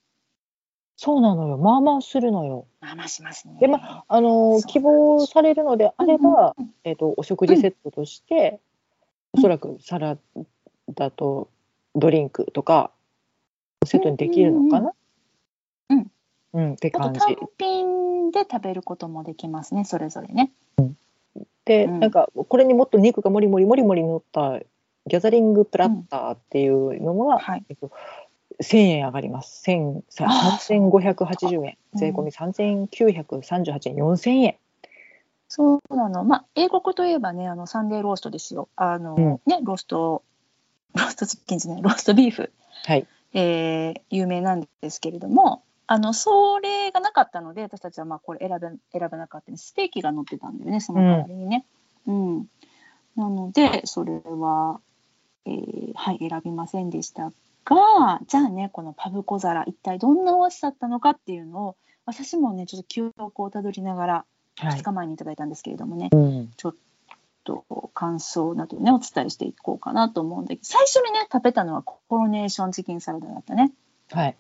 [0.98, 1.58] そうなのよ。
[1.58, 2.68] まあまあするのよ。
[2.82, 3.60] まあまあしますね。
[3.62, 8.60] で、まあ、の、希望されるのであれば、うんうん、えっ、ー、と、お食事セットとして、
[9.34, 10.18] うん、おそらくサラ
[10.94, 11.50] ダと
[11.96, 12.92] ドリンクとか、
[13.86, 14.92] セットにできるのかな、
[15.92, 17.22] うん、うん、うん、って感じ。
[17.22, 18.01] 単品
[18.32, 20.52] で食べることもできますね、それぞれね。
[20.78, 20.98] うん、
[21.66, 24.60] で、うん、なんか、これにもっと肉がもりもりもりもり乗った
[25.08, 27.92] ギャザリングプラッターっていうのは、はい、えっと、
[28.62, 29.64] 1000円上がります。
[29.68, 31.78] 3580円。
[31.96, 34.56] 税込み3938円、4000円。
[35.48, 36.24] そうなの。
[36.24, 38.70] まあ、英国といえばね、あの、サンデーローストですよ。
[38.76, 40.24] あの、うん、ね、ロースト、
[40.96, 42.52] ローストチキンじゃない、ローストビーフ。
[42.86, 43.08] はい。
[43.34, 51.66] えー、有名なんですけれども、あの、それがなかったので、私たちはまあ、これ選べ、選べなかったステーキが乗ってたんだよね、その代わりにね。
[52.08, 52.38] うん。
[52.38, 52.48] うん、
[53.18, 54.80] なので、それは、
[55.46, 57.34] えー、はい、選びませんでした
[57.66, 61.76] が、じゃあね、このパブ小皿、一体どんなお味だったのかっていうのを、
[62.06, 64.26] 私もね、ちょっと記憶をたどりながら、
[64.60, 66.76] 2日前にいただいたんですけれどもね、はい、ちょっ
[67.44, 73.74] と感想などね、お伝えしていこうかなと思うんだけど、最初にね、食べたのはコロネーションチキンサラダだったね。
[74.10, 74.38] はい。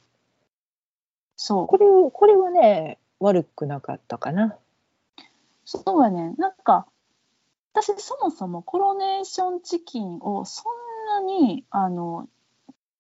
[1.43, 1.67] そう。
[1.67, 4.59] これ、これはね、悪くなかったかな。
[5.65, 6.35] そうやね。
[6.37, 6.85] なんか、
[7.73, 10.65] 私そもそもコロネーションチキンをそ
[11.19, 12.27] んなに、あの、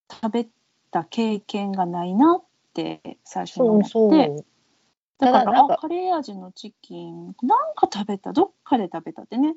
[0.09, 0.47] 食べ
[0.89, 3.89] た経験がないなって最初に思って。
[3.89, 4.45] そう
[5.19, 8.33] だからあカレー味のチキンなんか食べた。
[8.33, 9.55] どっかで食べたってね。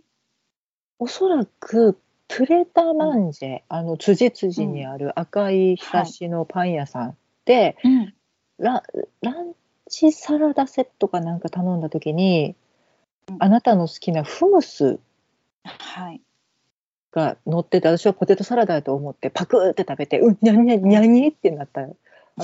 [0.99, 7.17] おそらくプレタマンジェ、うん、あの辻辻にある赤いひたしのパン屋さん
[7.47, 8.14] で、うん、
[8.59, 8.83] ラ
[9.23, 9.53] ラン
[9.89, 12.57] チサラダセットかなんか頼んだ時に、
[13.29, 14.99] うん、あなたの好きなフムス
[15.65, 16.21] はい。
[17.15, 21.87] が乗ってて私はポテトサラダだと思ってパクーって食べて「うんにゃにゃにゃに」ってなったあ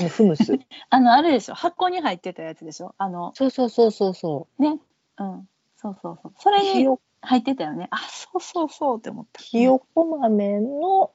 [0.01, 4.79] のフムスあのあれでしょ箱に入ってたやつでしょあのそうそうそうそうそうね
[5.17, 6.87] うんそうそうそうそれに
[7.21, 11.11] 入ってたよねあそうそうそうって思ったひよこ豆の、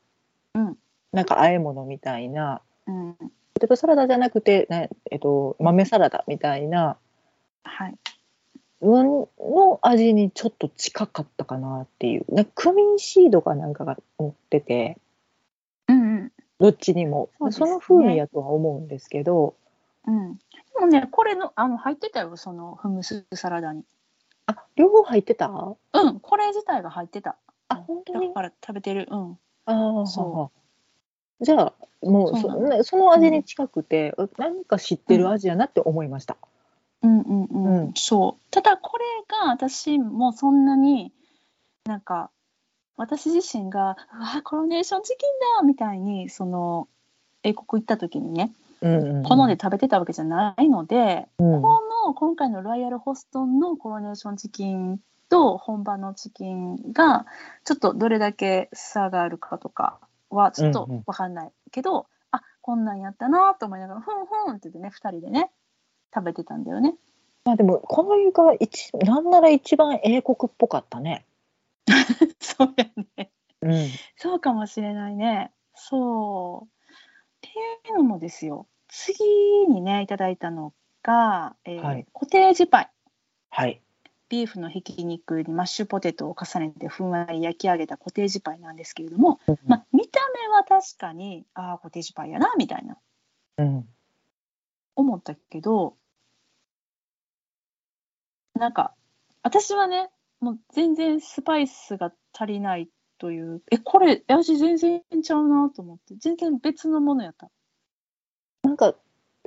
[0.55, 0.77] うん、
[1.13, 3.17] なんか和え物みたいな、うん、
[3.57, 6.99] ポテトサラダじゃなくて、ねえっと、豆サラダみたいな、
[7.65, 7.97] はい。
[8.83, 9.31] の
[9.81, 12.27] 味にちょっと近かったかなっていう。
[12.35, 14.99] なクミンシードかなんかが乗ってて、
[15.89, 17.31] うんうん、どっちにも。
[17.39, 19.55] そ,、ね、その風味やとは思うんですけど、
[20.07, 20.41] うん、で
[20.79, 23.85] もねこれのあの入ってたよそのフムスサラダに。
[24.45, 25.47] あ両方入ってた？
[25.49, 27.37] うんこれ自体が入ってた。
[27.69, 28.29] あ本当に？
[28.29, 29.09] だから食べてる。
[29.11, 29.39] うん。
[29.65, 30.59] ああそう
[31.41, 31.73] じゃあ
[32.03, 36.37] もうそそその味に近くて、うん、何か知ってる味やなって思いました、
[37.03, 38.51] うんうんうん、うん、そう。
[38.51, 39.05] ただこれ
[39.45, 41.13] が私もそんなに
[41.85, 42.31] なんか
[42.97, 46.89] 私自身が「うわコロネーションチキンだ!」みたいにその
[47.43, 57.27] 英国行った時にね、うんうん、好んで食べてたわけじゃないので、うん、この今回のロイヤルホストンのコロネーションチキンと本場のチキンが
[57.65, 59.99] ちょっとどれだけ差があるかとか
[60.37, 65.51] はちょっと分かんないけど、うんうん、あこんなんやったなと思いながらふんふんって言ってね2人でね
[66.15, 66.95] 食べてたんだよね。
[67.45, 71.25] まあでもこの映画一なんなら一番英国っぽかったね。
[72.41, 73.31] そうやね。
[73.63, 73.89] うん。
[74.17, 75.53] そうかもしれないね。
[75.75, 76.67] そう。
[76.67, 76.69] っ
[77.41, 77.49] て
[77.91, 78.67] いうのもですよ。
[78.89, 79.25] 次
[79.69, 80.73] にねいただいたの
[81.03, 82.91] が、えーはい、コテージパイ。
[83.51, 83.81] はい。
[84.29, 92.97] ビーフのひき肉にマッシュポテトを重ねてふんわり焼き上げたコテージパイなんですけれども、うん、まあ、見た目は確かにああコテージパイやなみたいな、
[93.59, 93.89] うん、
[94.95, 95.97] 思ったけど
[98.55, 98.95] なんか
[99.43, 102.87] 私はねもう全然スパイスが足りないっ
[103.19, 107.51] というえこれ味全然ちゃうなと思って全然別のものやった。
[108.63, 108.95] なんか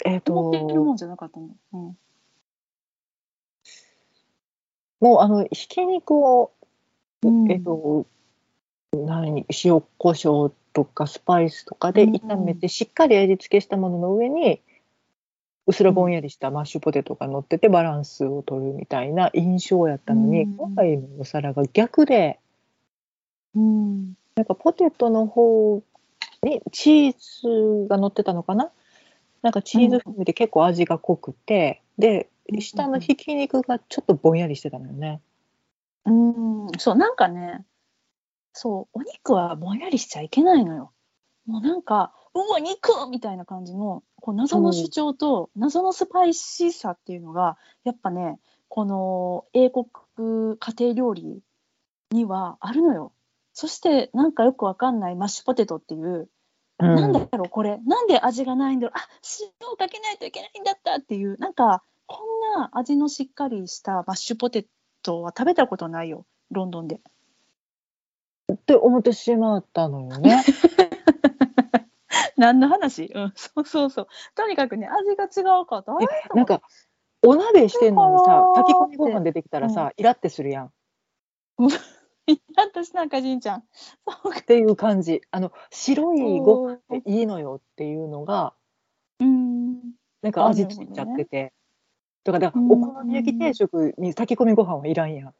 [0.05, 1.97] えっ、思ってるもとんじゃなかったの、うん、
[5.01, 6.51] もうあのひき肉を
[7.21, 7.51] うん。
[7.51, 8.07] えっと、
[8.93, 12.15] 何塩コショウとかスパイスとかでうん。
[12.15, 14.61] 炒めてしっかり味付けしたものの上に
[15.67, 20.55] うすらぼんやりしたマッシュポテトが乗っててバランスを取るみたいな印象やったのに、うん。
[20.55, 22.39] 今回のお皿が逆で
[23.55, 24.13] うん。
[24.35, 25.83] なんかポテトの方
[26.43, 28.71] にチーズが乗ってたのかな？
[29.41, 32.61] なんかチーズ風味で結構味が濃くて、でうん。
[32.61, 35.21] 下のひき肉がちょっとぼんやりしてたのよね。
[36.05, 36.71] うん。
[36.77, 37.65] そうなんかね
[38.53, 40.91] そうお肉はぼんやりしちゃいけないのよ。
[41.45, 49.87] もうなんかうわ肉みたいな感じのこう謎の主張と謎のスパイシーさっていうのがやっぱねこの英国
[50.57, 51.41] 家庭料理
[52.11, 53.13] にはあるのよ。
[53.53, 56.29] そしてなんかよくわかんないマッシュポテトっていう
[56.79, 56.95] うん。
[56.95, 57.77] なんだろうこれ。
[57.85, 58.97] なんで味がないんだろう。
[58.97, 59.07] あ
[59.61, 62.23] 塩をかけないといけないんだったっていうなんかこ
[62.57, 64.65] んな味のしっかりしたマッシュポテ
[65.03, 66.25] トは食べたことないよ。
[66.51, 67.01] ロンドンで。
[68.53, 70.43] って思ってしまったのよね。
[72.37, 73.11] 何の話？
[73.13, 74.07] うんそうそうそう。
[74.35, 75.93] とにかくね味が違うかった
[76.33, 76.61] なんか
[77.21, 80.65] お鍋してんのにさ炊き込みご飯出てきたらさ、イラってするやん。
[80.67, 80.69] っ
[82.27, 83.63] イラッとしなんかじんちゃん。
[84.07, 84.41] そうか。
[84.41, 85.21] ていう感じ。
[85.31, 88.53] あの白いご飯でいいのよっていうのが
[89.19, 89.81] うん。
[90.21, 91.53] なんか味ついちゃってて、
[92.23, 92.71] とかだからうん。
[92.71, 95.35] お好み焼き定食に炊き込みご飯はいらんやん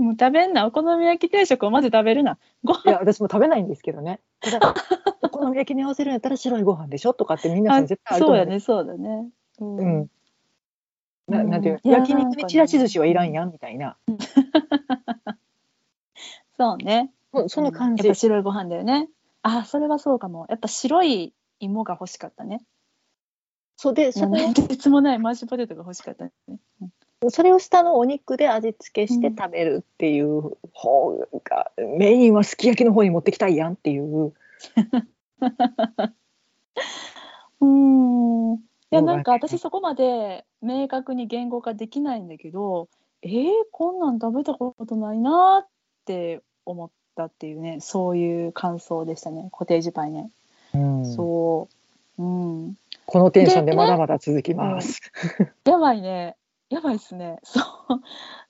[0.00, 0.66] もう食べんな。
[0.66, 2.38] お好み焼き定食をまず食べるな。
[2.64, 4.20] ごい飯や私も食べないんですけどね。
[4.40, 4.74] ただ
[5.22, 8.60] お好み焼きに合わせるんやったら白いご飯でしょとかってみんなあさん絶対あるそうやね。
[8.60, 9.28] そうだね。
[9.60, 9.76] うん。
[9.76, 10.10] うん。
[11.28, 11.90] ななんていうの？
[11.90, 13.96] いや焼肉にちらし寿司はいらんやんみたいな、
[16.58, 17.12] そうね。
[17.32, 18.06] そその感じ、うん。
[18.06, 19.08] やっぱ白いご飯だよね。
[19.42, 20.46] あそれはそうかも。
[20.48, 22.62] やっぱ白い芋が欲しかったね。
[23.76, 26.52] そうでそれをもう とてつもないマッシュポテトが欲しかったね、う
[26.84, 26.92] ん
[27.28, 34.32] それを下のお肉で味付けしてうん食べるっていう方が、メインはすき焼きの方に持ってきたいやんっていう。
[37.60, 38.54] うーん。
[38.54, 38.58] い
[38.90, 42.88] やなんか私そこまで明確に言語化できないんだけど
[43.22, 45.68] えー、こんなん食べたことないなっ
[46.06, 50.30] て思ったっていうねそういう感想でしたねコテージパイね、
[50.72, 51.68] そ
[52.18, 52.22] う。
[52.22, 52.74] うん。
[53.06, 55.00] このテンションでまだまだ続きます。
[55.64, 56.36] やばいね
[56.70, 57.40] やばいっすね。
[57.42, 57.60] そ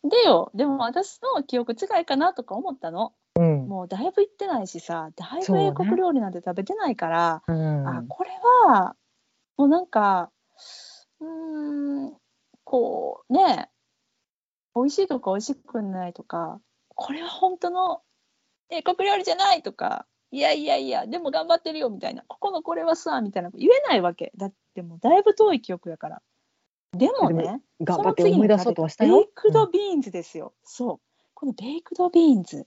[0.05, 0.09] う。
[0.09, 3.15] でよでも私の記憶違いかなとか思ったの。
[3.35, 3.67] うん。
[3.67, 7.89] もうだいぶ行ってないしさだいぶ英国料理なんて食べてないから、うん。
[7.89, 8.31] あこれ
[8.67, 8.95] は
[9.57, 10.31] もうなんか
[11.21, 12.17] うーん
[12.65, 13.71] こうね
[14.75, 16.61] 美味しいとか美味しくないとか
[16.95, 18.03] これは本当の
[18.69, 24.33] 英国料理じゃないとかいやいやいやでも頑張ってるよみたいなここのこれはさみたいな言えないわけ。
[24.37, 26.23] だってもうだいぶ遠い記憶やから
[26.93, 29.19] でもでね頑張って思い出そうとはしたよ。
[29.19, 31.01] ベイクドビーンズですよ、そう。
[31.35, 32.67] このベイクドビーンズ。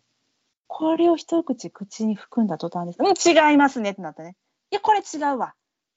[0.67, 2.97] これを一口口に含んだ途端です。
[2.99, 4.35] うん違いますねってなったね。
[4.71, 5.53] いやこれ違うわ。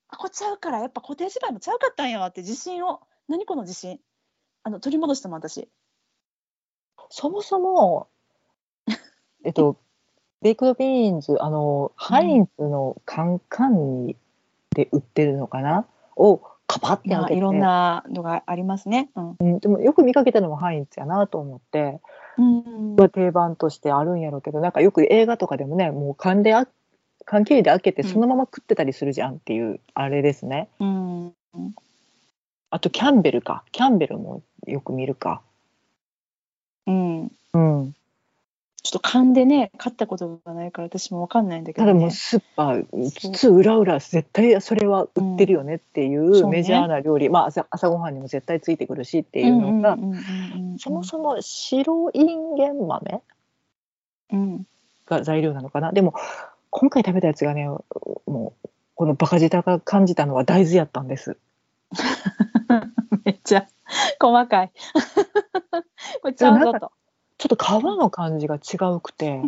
[0.08, 0.80] あこれちゃうから。
[0.80, 3.00] やっぱコテージパイもちゃうかったんやわって自信を。
[3.28, 4.00] 何この自信？
[4.62, 5.68] あの取り戻したもん私。
[7.10, 8.08] そもそも、
[9.44, 9.76] えっと、
[10.42, 14.16] ベイクドビーンズ、あの、ハインツのカンカンに
[14.70, 15.86] で売ってるのかな？
[16.16, 19.10] をカパって開けて、まあいろんなのがありますね。
[19.14, 22.00] うん、うん、でもよく見かけたのもハインツやなと思って、
[22.38, 22.96] うん。
[22.96, 26.66] は定番としてあるんやろうけど、なんかよく映画とかでもね、もう缶であ、
[27.24, 30.68] 缶切りで開けてそのまま食ってたりするじゃんっていう、あれですね。
[30.80, 31.34] うん。
[32.70, 33.64] あとキャンベルか。
[33.72, 35.40] キャンベルもよく見るか。
[36.86, 37.32] うん。
[37.54, 37.94] うん。
[38.86, 53.22] ちょっと勘でね買ったことがないから私もわかんないんだけど、ね、ただもうスーパー津々浦々絶対それは売ってるよねっていうメジャーな料理、まあ朝朝ごはんにも絶対ついてくるしっていうのが、うんうんうんうんうんそもそも白インゲン豆
[54.32, 54.66] うん。
[55.04, 55.90] が材料なのかな？
[55.92, 56.14] でも
[56.70, 57.82] 今回食べたやつがねも
[58.62, 61.36] うこのバカ舌が感じたのは大豆やったんです。
[63.24, 63.66] めっちゃ
[64.20, 64.70] 細かい。
[66.22, 66.92] これちゃうぞと。
[67.48, 69.42] ちょっと皮の感じが違うくて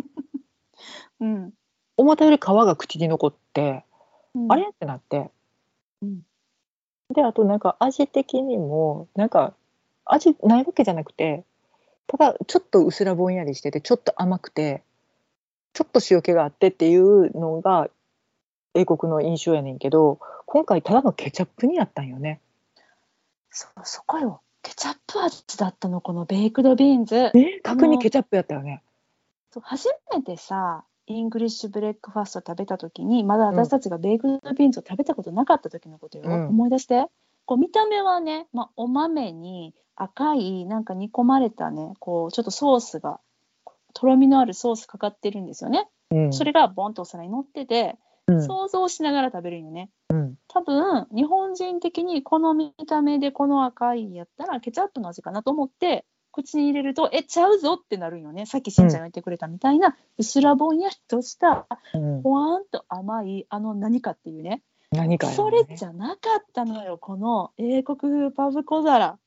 [1.19, 1.53] うん。
[1.97, 3.83] 思ったより皮が口に残って、
[4.33, 4.69] うんあれ？
[4.69, 5.31] ってなって、
[6.01, 6.21] うん
[7.13, 9.55] であとなんか味的にもなんか
[10.05, 11.43] 味ないわけじゃなくて
[12.05, 14.83] ただちょっと薄らぼんやりしててちょっと甘くて
[15.73, 17.89] ちょっと塩気があってっていうのが
[18.75, 22.41] 英国の印象やねんけど今回ただのケチャップにやったんよね。
[23.49, 24.41] そうそこよ。
[24.69, 27.31] ケチャップ味だったのこのベイクドビーンズ。
[27.33, 28.83] 明確にケチャップやったよね。
[29.51, 36.47] そう初めてさイングリッシュブレックファスト食べた時にまだ私たちがベイクドビーンズを食べたことなかった時のことよ、うん。
[36.49, 37.07] 思い出して。
[37.45, 43.19] こう見た目はね、まあ、お豆に赤いなんか煮込まれたねこうちょっとソースが
[43.95, 46.31] とろみのあるソースかかってるんですよね、うん。
[46.31, 48.08] それがボンとお皿に乗っててうん
[48.41, 49.89] 想像しながら食べるんよね。
[50.09, 50.35] うん。
[50.47, 58.45] 多分日本人的にこの見た目でこの赤いやったらケチャップの味かなと思って口に入れるとえちゃうぞってなるんよね。
[58.45, 62.21] さっきしんちゃんが言ってくれたみたいな、うすらぼんやりとしたうん。
[62.21, 64.61] ほわーんと甘いあの何かっていうね。
[64.91, 69.17] 何かやそねれじゃなかったのよこの英国風パブ小皿。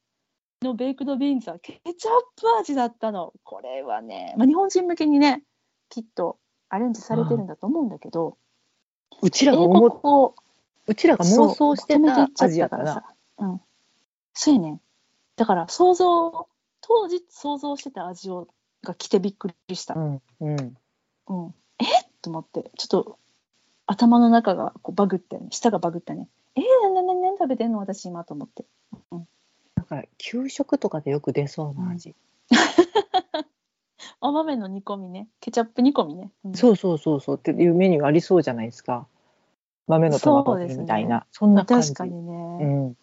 [0.62, 1.58] のベイクドビーンズは。
[1.58, 1.94] ケチャッ
[2.40, 3.32] プ味だったの。
[3.42, 5.42] これはね、まあ、日本人向けにね
[5.88, 6.38] きっと
[6.68, 8.38] アレンジされてるんだと思うんだけど、
[9.20, 10.34] うちらが思っを
[10.86, 12.84] うちらが妄想してたそうまとめていっちゃ味やったな。
[12.84, 13.14] からさ。
[13.38, 13.60] うん。
[14.34, 14.80] そうやねん。
[15.36, 16.48] だから想像、
[16.80, 18.48] 当時想像してた味を
[18.82, 19.94] が来てびっくりした。
[19.94, 20.76] うんうん
[21.28, 21.54] うん。
[21.78, 21.84] え？
[22.20, 23.18] と思って、ちょっと
[23.86, 25.48] 頭の中がこうバグったよね。
[25.50, 26.28] 舌がバグったね。
[26.56, 27.78] えー、なななな食べてんの？
[27.78, 28.64] 私今と思って。
[29.76, 32.14] なんか給食とかでよく出そうな味。
[34.20, 35.28] お豆の煮込みね。
[35.40, 36.30] ケチャップ煮込みね。
[36.44, 39.06] うんそうそうそうそうっていうメニューありそうじゃないですか。
[39.86, 41.94] 豆のトマト煮みたいなそ,、んな感じ。
[41.94, 42.58] 確かにね。
[42.60, 42.96] うん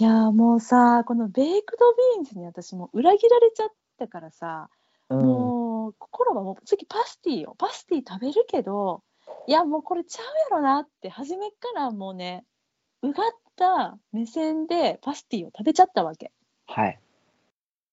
[0.00, 4.68] いやーもうさ、このベイクドビーンズに私もう裏切られちゃったからさ、
[5.08, 9.02] うんもう心はもう次パスティよパスティ食べるけど
[9.46, 12.44] いやもうこれちゃうやろなって初めっからもうね
[13.02, 16.32] うがった目線でパスティを食べちゃったわけ
[16.66, 17.00] はい。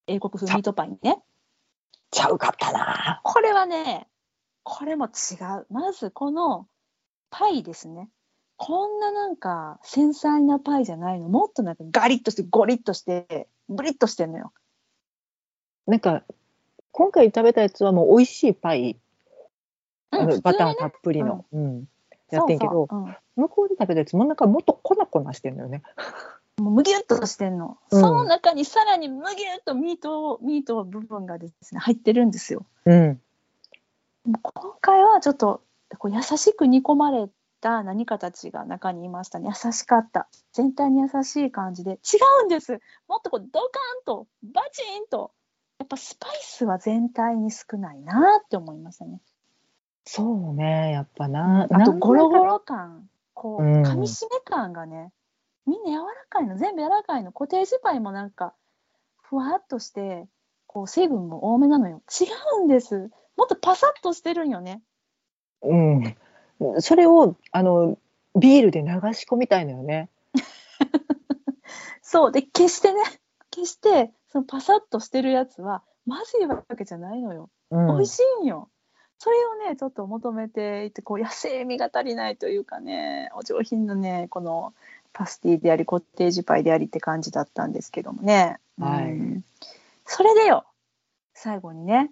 [0.08, 1.18] 英国風ミートパイね
[2.10, 3.20] ちゃうかったな。
[3.22, 4.06] これはね
[4.62, 5.66] これも違う。
[5.70, 6.66] まずこの
[7.30, 8.08] パイですね。
[8.56, 11.28] こんななんか繊細なパイじゃないの。
[11.28, 14.52] もっとなんかガリッとしてゴリッとしてブリッとしてんのよ。
[15.86, 16.24] なんか
[16.90, 18.98] 今回食べたやつはもう美味しいパイ、
[20.12, 21.84] うんバターたっぷりの、うん。
[22.30, 23.16] やってんけどうん。
[23.36, 25.82] 向こうで食べたやつもなんかもっと粉粉してんのよね。
[26.58, 28.00] もうむぎゅっとしてんの、うん。
[28.00, 32.64] その中にさらにむぎゅっとミートミート部分がですね入ってるんですよ。
[32.86, 33.20] うん。
[34.24, 35.62] もう今回はちょっと
[35.98, 37.28] こう優しく煮込まれ
[37.60, 39.38] た何かたちが中にいました。
[39.38, 40.28] ね優しかった。
[40.52, 41.92] 全体に優しい感じで。
[41.92, 41.94] 違
[42.42, 42.80] うんです。
[43.06, 45.32] もっとこうドカンとバチンと。
[45.78, 49.20] やっぱスパイスは全体に少ないなって思いましたね。
[50.06, 50.92] そうね。
[50.92, 51.64] やっぱな。
[51.64, 53.10] あとなんゴロゴロ感。
[53.34, 53.82] こううん。
[53.82, 55.12] 噛み締め感がね、
[55.66, 57.32] みんな柔らかいの全部柔らかいの。
[57.32, 58.54] コテージパイもなんか
[59.22, 60.26] ふわっとして
[60.66, 62.02] こう成分も多めなのよ。
[62.08, 62.26] 違
[62.60, 63.10] うんです。
[63.36, 64.82] もっとパサッとしてるんよね。
[65.62, 66.14] うん、
[66.80, 67.98] それをあの
[68.38, 70.08] ビールで流し込みたいのよね。
[72.02, 72.32] そう。
[72.32, 73.00] で決してね。
[73.50, 78.68] 決してそのパサッとしてるやつはまずいわけじゃないのよ、うん、美味しいんよ。
[79.18, 84.74] それをねちょっと求めていてこう野生味が足りないというかねお上品なねこの
[85.16, 89.12] パスティでありコテージパイでありって感じだったんですけどもね、はい。
[89.12, 89.44] うん。
[90.04, 90.66] それでよ。
[91.32, 92.10] 最後にね。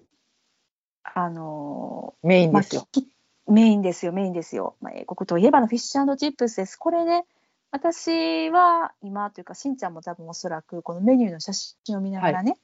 [1.03, 2.89] あのメインまあですよ。
[2.91, 3.07] き
[3.47, 4.13] メインですよ。
[4.15, 6.77] メインですよ、まあ、英国といえばのフィッシュチップスです。
[6.77, 7.27] これね
[7.71, 12.57] 私は今というかしんちゃんも多分おそらくこのメニューの写真を見ながらね、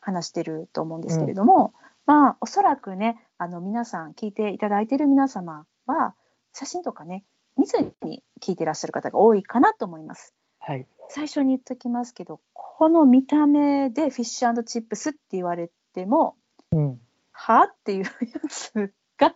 [0.00, 1.74] 話してると思うんですけれども、
[2.06, 6.14] まあおそらくねあの皆さん聞いていただいている皆様は
[6.54, 7.24] 写真とかね
[7.56, 10.34] 見ずに聞いてらっしゃる方が多いかなと思います。
[10.60, 10.86] はい。
[11.08, 16.36] 最初に言っときますけどこの見た目でフィッシュチップスって言われても
[16.72, 17.00] うん。
[17.32, 17.64] は？
[17.64, 18.10] っていうや
[18.48, 19.34] つが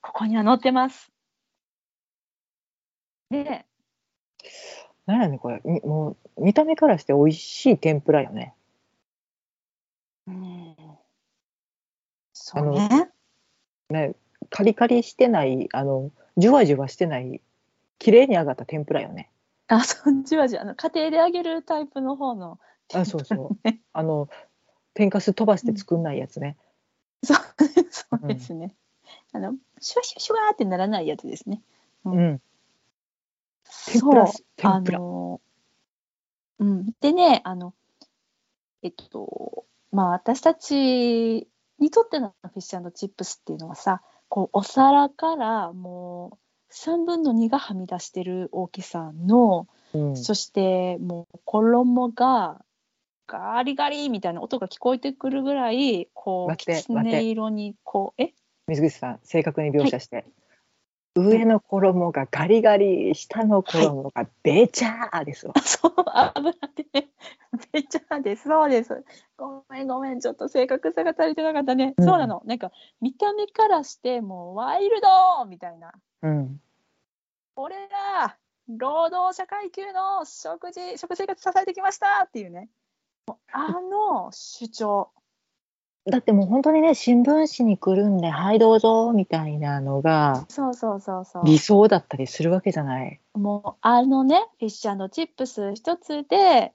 [0.00, 1.12] ここには載ってます。
[3.30, 3.66] で
[5.04, 8.54] なんやねんこれみもう見た目からして美味しい天ぷらよね。
[10.26, 10.76] うん
[12.32, 13.10] そうね。
[13.90, 14.14] ね
[14.50, 17.40] カリカリしてないあのジュワジュワしてない
[17.98, 19.30] 綺麗に揚がった天ぷらよね。
[19.68, 22.58] あ、そっちはじゃあの家庭で揚げるタイプの方の。
[22.94, 23.80] あそうそうね。
[23.92, 24.28] あの
[24.94, 26.56] 天かす飛ばして作んないやつね。
[27.24, 27.36] そう
[27.90, 28.74] そうですね。
[29.32, 31.62] あのシュワシュワシュワーってならないやつですね。
[32.04, 32.40] ううん。
[33.86, 35.40] 天ぷら天ぷらあの
[36.58, 37.74] うんでねあの
[38.82, 46.38] えっとまあ私たちにとってのフィッシュチップスっていうのはさこうお皿からも
[46.70, 50.16] う3分の2がはみ出してる大きさの、うん。
[50.16, 52.60] そしてもう衣が
[53.26, 58.34] ガリガリみたいな音が聞こえてくるぐらいこう待ってきつね色にこうえ？
[58.68, 60.24] 水口さん正確に描写して。
[61.16, 65.54] 上の衣がガリガリ、下の衣がべちゃーですわ。
[65.64, 66.52] そう油
[66.92, 67.08] で
[67.72, 68.48] べちゃです。
[68.48, 69.02] そうです。
[69.38, 70.20] ごめんごめん。
[70.20, 71.94] ちょっと正確さが足りてなかったね。
[71.96, 72.42] うんそうなの。
[72.44, 75.92] なんか見た目からしてもうワイルドみたいな。
[76.22, 76.60] うん。
[77.56, 78.36] 俺ら
[78.68, 82.68] 労働者階級の食事食生活支えてきましたっていうね。
[83.52, 85.10] あの主張。
[86.08, 91.42] だってもう本当にね、新聞紙にくるんで、はいどうぞみたいなのがそうそうそうそう。
[91.44, 93.20] 理想だったりするわけじゃない。
[93.34, 96.72] もうあのねフィッシュチップス一つで、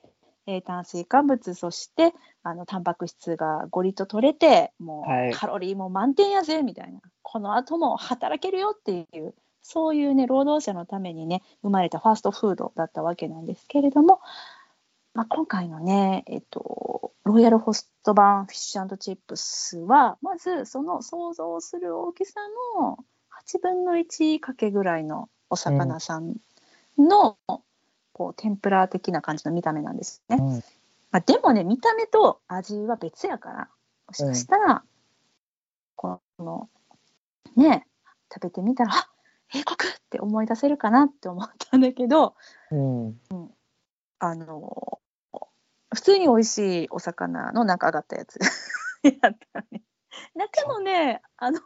[0.47, 2.13] えー炭水化物そして
[2.43, 14.19] あのタンパク質がゴリッと取れてもはいうカロリーも満点やぜみたいな、この後も働けるよっていうそういうね労働者のためにね生まれたファーストフードだったわけなんですけれども、
[15.14, 22.39] まあ、今回のね、えっと、ロイヤルホスト版フィッシュチップスはまずその想像する大きさ
[22.80, 22.97] の
[23.45, 26.36] 8分の1かけぐらいのお魚さん
[26.97, 27.38] の、
[28.14, 30.38] こう天ぷら的な感じの見た目なんですね。
[30.39, 30.64] うん
[31.12, 33.70] まあ、でもね見た目と味は別やから
[34.07, 34.84] もしかしたら、
[35.95, 36.70] この
[37.55, 37.86] ね
[38.34, 39.09] 食べてみたらあ
[39.53, 42.36] 英国って思い出せるかなって思ったんだけど
[42.72, 43.20] うん。
[44.24, 44.99] あの
[45.93, 48.38] 普通に美味しいお魚のなんか上がったやつ
[49.03, 49.82] やったね。
[50.36, 51.59] 中のねあの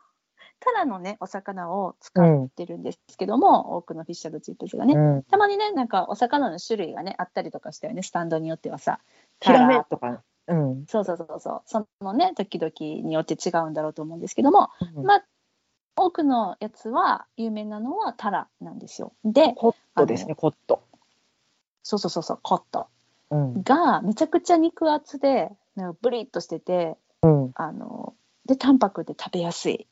[0.61, 5.23] ただのねお魚を使ってるんですけども、多くのフィッシャードチップスがね、うん。
[5.23, 9.01] たまにねなんかお魚の種類がねあったりとかしたよねスタンドによってはさ
[9.41, 10.23] ヒラメタラとか。
[10.47, 10.85] うん。
[10.87, 12.71] そうそうそうそうそのね時々
[13.05, 15.25] によって違うんだろうと思うんですけども、うんまあ
[15.97, 20.83] 多くのやつは有名なのはタラなんですよでコットですね、コット。
[21.85, 22.87] そうそうそうそうコット
[23.29, 23.63] うん。
[23.63, 25.51] がめちゃくちゃ肉厚で
[26.01, 27.51] ブリッとしててうん。
[27.53, 28.15] あの
[28.45, 29.87] で淡白で食べやすい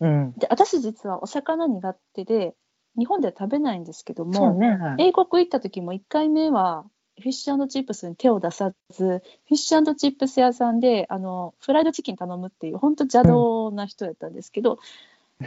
[0.00, 0.34] うん。
[0.36, 2.54] で私実はお魚苦手で
[2.98, 4.76] 日本では食べないんですけども、ね。
[4.76, 6.84] はい英国行った時も1回目は
[7.18, 14.78] フィッシュチップスに手を出さずフィッシュチップス屋さんであのフライドチキン頼むっていう本当邪道な人やったんですけど、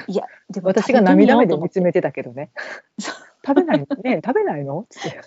[0.08, 2.50] いやでも私が涙目で見つめてたけどね。
[3.46, 3.86] 食べないの？
[4.04, 4.86] ね 食べないの？
[4.90, 5.22] つって。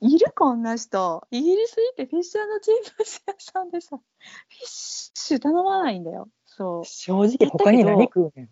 [0.00, 1.26] いるこんな人。
[1.30, 4.66] イギリス行ってフィッシュチップス屋さんでさフィッ
[5.14, 6.28] シュ頼まないんだよ。
[6.44, 6.84] そう。
[6.84, 8.50] 正直他に何食うねん。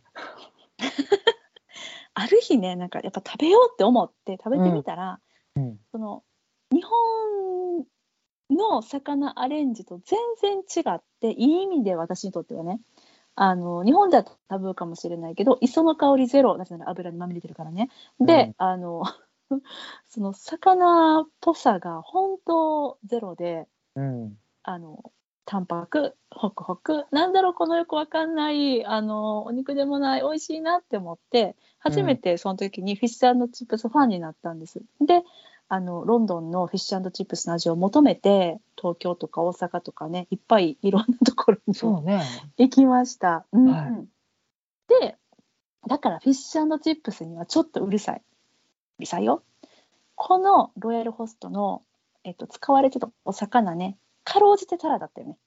[2.14, 5.20] ある日ねなんかやっぱ食べようって思って食べてみたら、
[5.56, 5.78] うん。
[5.92, 6.24] その
[6.72, 7.86] 日本
[8.50, 12.80] の魚アレンジと全然違っていい意味で私にとってはね
[13.42, 17.88] あの日本ではタブーかもしれないけど磯の香りゼロなぜなら油にまみれてるからね
[18.20, 19.02] で、うんあの
[20.08, 23.66] その魚っぽさが本当ゼロで
[23.96, 24.36] うん。
[24.62, 25.10] あの
[25.46, 34.82] 淡白ホクホクなんだろうこのよくわかんないあのお肉でもない美味しいなって思って初めてその時にフィッシュチップスファンになったんです。
[35.00, 35.24] で
[35.72, 42.24] あのロンドンのフィッシュチップスの味を求めて東京とか大阪とかねいっぱいいろんなところにそうね。
[42.58, 43.46] 行きました。
[43.52, 44.08] うんうんはい
[45.00, 45.16] で
[45.86, 48.22] だからフィッシュチップスにはちょっとうるさい。
[48.98, 49.44] うるさいよ。
[50.16, 51.82] このロイヤルホストの、
[52.24, 55.38] えっと、使われてたお魚ねかろうじてタラだったよね。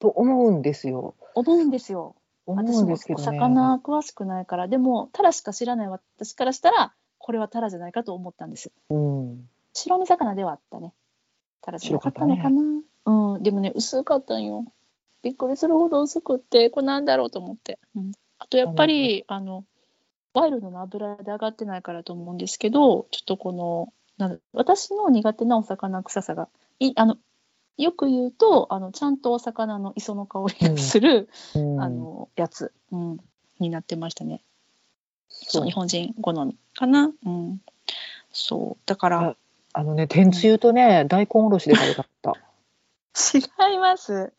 [0.00, 1.14] と思うんですよ。
[1.34, 2.16] 思うんですよ。
[2.46, 3.24] 思私もおうんですけどね。
[3.24, 8.72] 魚詳しくないからでもタラしか知らない私からしたらこれはタラじゃないかと思ったんです。
[8.88, 9.48] うん。
[9.78, 10.92] 白身魚ではあったね。
[11.60, 12.62] タラじゃなかったのかな。
[13.06, 14.64] うん、でもね薄かったんよ。
[15.22, 17.78] びっくりするほど薄くってこれなんだろうと思って。
[17.96, 19.64] うん、あとやっぱりあの
[20.34, 26.48] ワイルドの油で上がってないからと思うんですけどちょっとこのなんだ私の苦手なお魚臭さが
[26.78, 27.16] いあの
[27.76, 33.18] よく言うとあのちゃんとお魚の磯の香りがする、うんあのやつ、うん、
[33.60, 34.42] になってましたね。
[35.28, 37.10] そう日本人好みかな。
[37.24, 37.60] うん、
[38.32, 39.36] そうだから
[39.78, 42.34] あのね、天つゆとね、大根おろしで食べたかった。
[43.70, 44.32] 違います。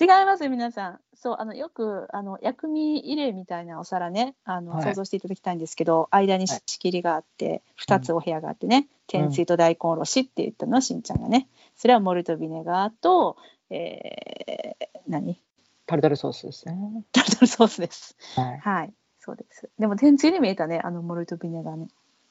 [0.00, 1.00] 違います皆さん。
[1.14, 11.46] そうあのよくあの薬味入れみたいなお皿ねあの、はい想像していただきたいんですけど間にはい仕切りがあって、2つお部屋があってね、天つゆと大根おろしって言ったのしんちゃんがね
[11.76, 13.36] それはモルトビネガーと、
[13.70, 15.40] えー、何？
[15.86, 16.76] タルタルソースですね。
[17.12, 18.16] タルタルソースです。
[18.34, 18.58] はい。
[18.58, 19.70] はいそうです。
[19.78, 21.86] でも天つゆに見えたねあのモルトビネガーね。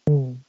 [0.07, 0.44] うん。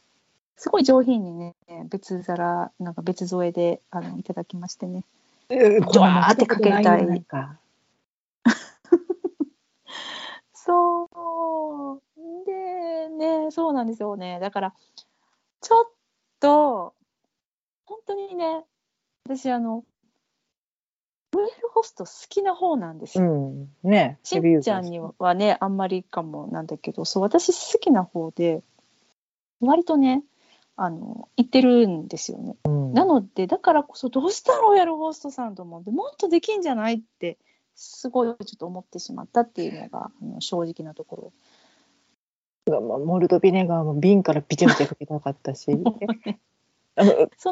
[0.56, 1.54] すごい上品にね
[1.90, 5.04] 別皿なんか別添えであのいただきましてね。
[5.48, 7.24] えドワーってかけたい
[10.52, 12.44] そう。
[12.44, 14.40] でね、そうなんですよね。
[14.40, 14.74] だから、
[15.60, 15.84] ちょっ
[16.40, 16.92] と、
[17.84, 18.64] 本当にね、
[19.24, 19.84] 私、あの、
[21.32, 23.32] ロイヤルホスト好きな方なんですうよ。
[23.32, 23.68] ん。
[23.84, 24.18] ね。
[24.24, 28.62] しんちゃんにはね、あんまりかもなんだけど、そう、私好きな方で、
[29.60, 30.24] 割とね、
[30.76, 32.56] あの言ってるんですよね。
[32.64, 32.92] うん。
[32.92, 37.38] なのでだからこそどうしたロイヤルホストさんと思ってもっとできんじゃないって
[37.74, 41.32] すごいちょっと思ってしまったっていうのがあの正直なとこ
[42.66, 42.78] ろ。
[42.80, 45.70] まあモルトビネガーも瓶からビチャビチャかけたかったし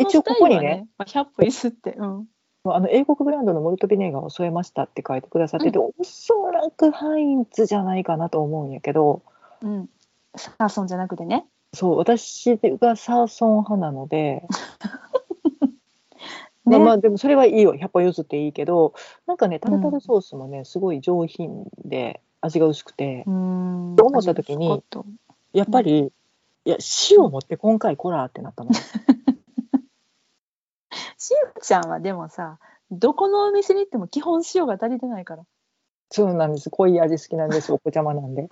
[0.00, 0.62] 一応ここにね。
[0.62, 2.28] ね、まあ100歩譲って、うん、
[2.64, 9.22] あの英国ブランドのモルトビネガーを添えましたって書いてくださってて、おそらくハインツじゃないかなと思うんやけど。
[9.62, 9.88] うん、
[10.34, 11.46] サーソンじゃなくてね。
[11.74, 14.46] そう私がサーソン派なので、
[16.66, 16.72] ね。
[16.76, 17.74] まあまあでもそれはいいよ。
[17.74, 18.94] 100歩譲っていいけど
[19.26, 24.82] なんかねタルタルソースもね、すごい上品で味が薄くて、と思った時に
[25.52, 26.12] やっぱり、
[26.64, 26.76] いや
[27.10, 28.70] 塩持って今回コラーってなったの。
[28.70, 28.80] た
[31.18, 32.58] しんちゃんはでもさ
[32.90, 35.44] どこのお店に行っても基本塩が足りてないから。
[36.10, 36.70] そうなんです。
[36.70, 38.46] 濃い味好きなんですお子ちゃまなんで。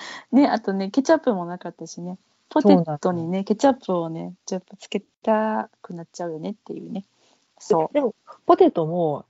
[0.32, 2.18] ねあとねケチャップもなかったしね
[2.48, 7.04] ポテトにねケチャップをねちょっとつけたくなっちゃうよねっていうね。
[7.58, 8.14] そでも
[8.46, 9.26] ポテトも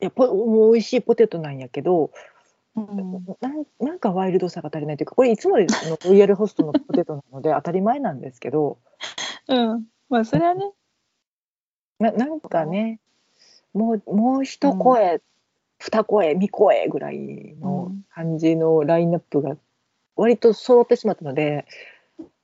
[0.00, 2.10] いやポもう美味しいポテトなんやけど、う。
[2.76, 5.66] うんなんなんかワイルドさが足りないというかこれいつもの
[6.04, 8.78] ロイヤルホストのポテトなので 当たり前なんですけど
[9.46, 10.72] うん、まあそれはね。
[12.00, 12.98] ななんかね
[13.72, 15.20] もうもう一声、
[15.84, 19.56] 二声三声ぐらいの感じのラインナップが
[20.16, 21.66] 割と揃ってしまったので、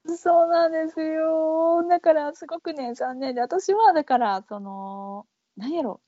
[0.06, 1.86] そうなんですよ。
[1.88, 3.34] だからすごくね残念。
[3.34, 5.24] で私はだからその
[5.56, 6.00] 何やろ。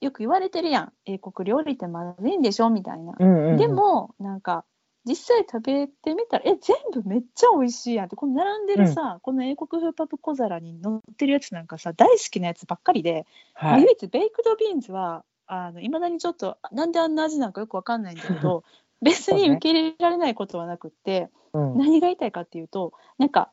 [0.00, 0.92] よく言われてるやん。
[1.04, 3.14] 英国料理ってまずいんでしょみたいな。
[3.18, 3.56] うんうんうん。
[3.56, 4.64] でもなんか
[5.04, 8.14] 実際食べてみたらえ全部めっちゃ美味しいやんって。
[8.14, 15.24] この並んでるさ、この英国風パブ小皿に乗ってるやつなんかさ大好きなやつばっかりで、はい、唯一ベイクドビーンズは
[15.54, 18.64] あの未だにちょっとなんであんな味なんかよくわかんないんだけど
[19.02, 21.30] 別に受け入れられないことはなくって。
[21.52, 23.52] うん何が言いたいかっていうとなんか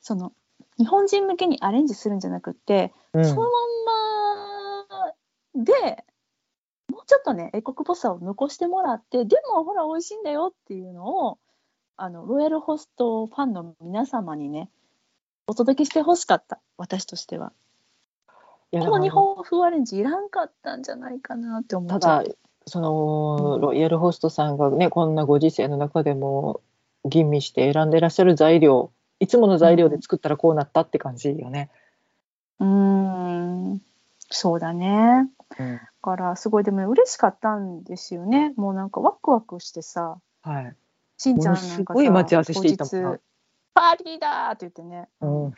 [0.00, 0.32] その
[0.78, 3.52] 日本人向けにアレンジするんじゃなくって、うんそのまん
[4.88, 6.04] まで
[6.88, 11.38] もうちょっとね英国っぽさを残してもらってでもほら美味しいんだよっていうのを
[11.98, 14.70] あのロイヤルホストファンの皆様にね
[15.46, 17.52] お届けしてほしかった私としては。
[18.72, 22.38] この日本風アレンジいらんかったんじゃないかなって思ただっちゃって。
[22.68, 26.60] そのロイヤルホストさんがねこんなご時世の中でも
[27.04, 28.90] 吟味して選んでらっしゃる材料
[29.20, 31.70] いつもの材料で作ったらこうなったって感じよね。
[32.58, 33.82] うーん
[34.30, 35.28] そうだね。
[35.58, 38.52] うんだからすごいでも嬉しかったんですよね。
[38.56, 40.76] もうなんかワクワクしてさ、はい
[41.18, 43.20] しんちゃんなんかすごい待ち合わせしていたもん
[43.74, 45.08] パーティーだーって言ってね。
[45.20, 45.54] うん、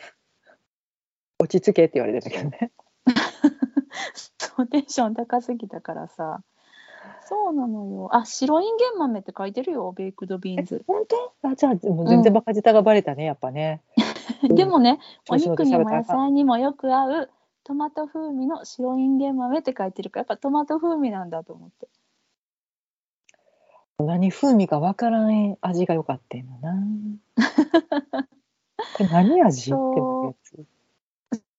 [1.39, 2.71] 落ち着けって言われてたけどね。
[4.15, 6.43] そうテンション高すぎたからさ。
[7.25, 8.09] そうなのよ。
[8.13, 10.83] あ、白インゲン豆って書いてるよ、ベイクドビーンズ。
[10.87, 11.05] 本
[11.43, 11.49] 当？
[11.49, 13.83] あじゃあもう全然バカ舌がバレたねやっぱね。
[14.43, 17.31] でもね、お調子乗って肉にも野菜にもよく合う
[17.65, 21.89] トマト風味の白インゲン豆って書いてるから、やっぱトマト風味なんだと思って。
[23.99, 26.75] 何風味かわからん味が良かったんだな。
[28.97, 29.73] これ何味？
[29.73, 30.65] ってやつ。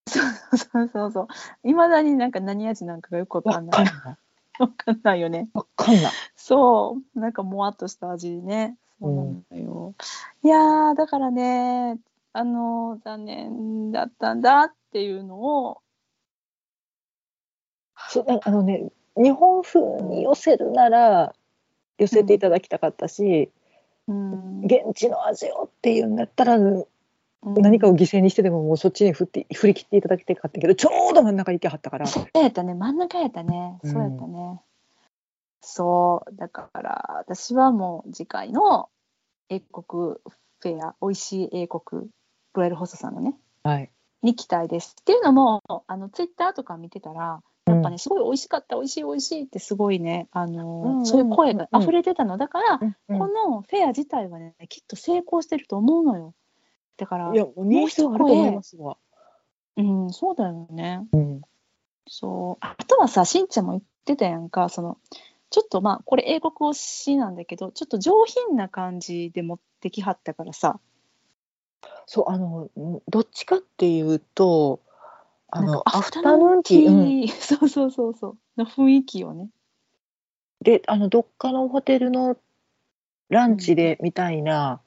[0.09, 1.27] そうそうそうそう。
[1.63, 3.85] いまだになんか何味なんかがよくわかわんない。
[4.59, 5.49] わかんないよね。
[5.53, 6.11] わかんない。
[6.35, 8.77] そう、なんかもわっとした味ね。
[8.99, 9.93] そうなのよ。
[10.43, 11.97] いやー、だからね、
[12.33, 15.81] あの、残念だったんだっていうのを、
[18.09, 21.33] そうああのね日本風に寄せるなら
[21.97, 23.49] 寄せていただきたかったし、
[24.07, 26.85] うん、現地の味をっていうんだったらうん
[27.43, 33.79] 何かを犠牲にしてでももうそっちに振って振り切っていただきたかったけどちょうど真ん中行けはったからそうやったね、真ん中やったね。
[33.83, 34.61] うんそうやったね。
[35.61, 38.89] そう、だから私はもう次回の
[39.49, 40.15] 英国
[40.59, 42.09] フェア、美味しい英国
[42.53, 43.89] ロイヤルホストさんのね、はい
[44.21, 44.95] に期待です。
[44.99, 52.37] っていうのも、あのツイッターとか見てたら、やっぱね、すごい美味しかった、美味しい、美味しいってすごいね、あの、うんうんそういう声が溢れてたの。
[52.37, 52.85] だから、う
[53.15, 56.33] んこのフェア自体はね、きっと成功してると思うのよ。
[56.99, 58.97] だからい、やもう人数はあると思いますわ。
[59.77, 61.07] うん、そうだよね。
[61.13, 61.41] うん
[62.11, 62.65] そう。
[62.65, 64.97] あとはさ、しんちゃんも言ってたやんか、その、
[65.51, 70.79] ちょっとまあ、これ英国推しなんだけど、ちょっと上品な感じで持ってきはったからさ、
[72.05, 74.81] そうあのんどっちかっていうと
[75.49, 79.49] あのかアフタヌーンティーうんー、 そうそうそうそう、の雰囲気をね。
[80.61, 82.35] であのどっかのホテルの
[83.29, 84.81] ランチでみたいな、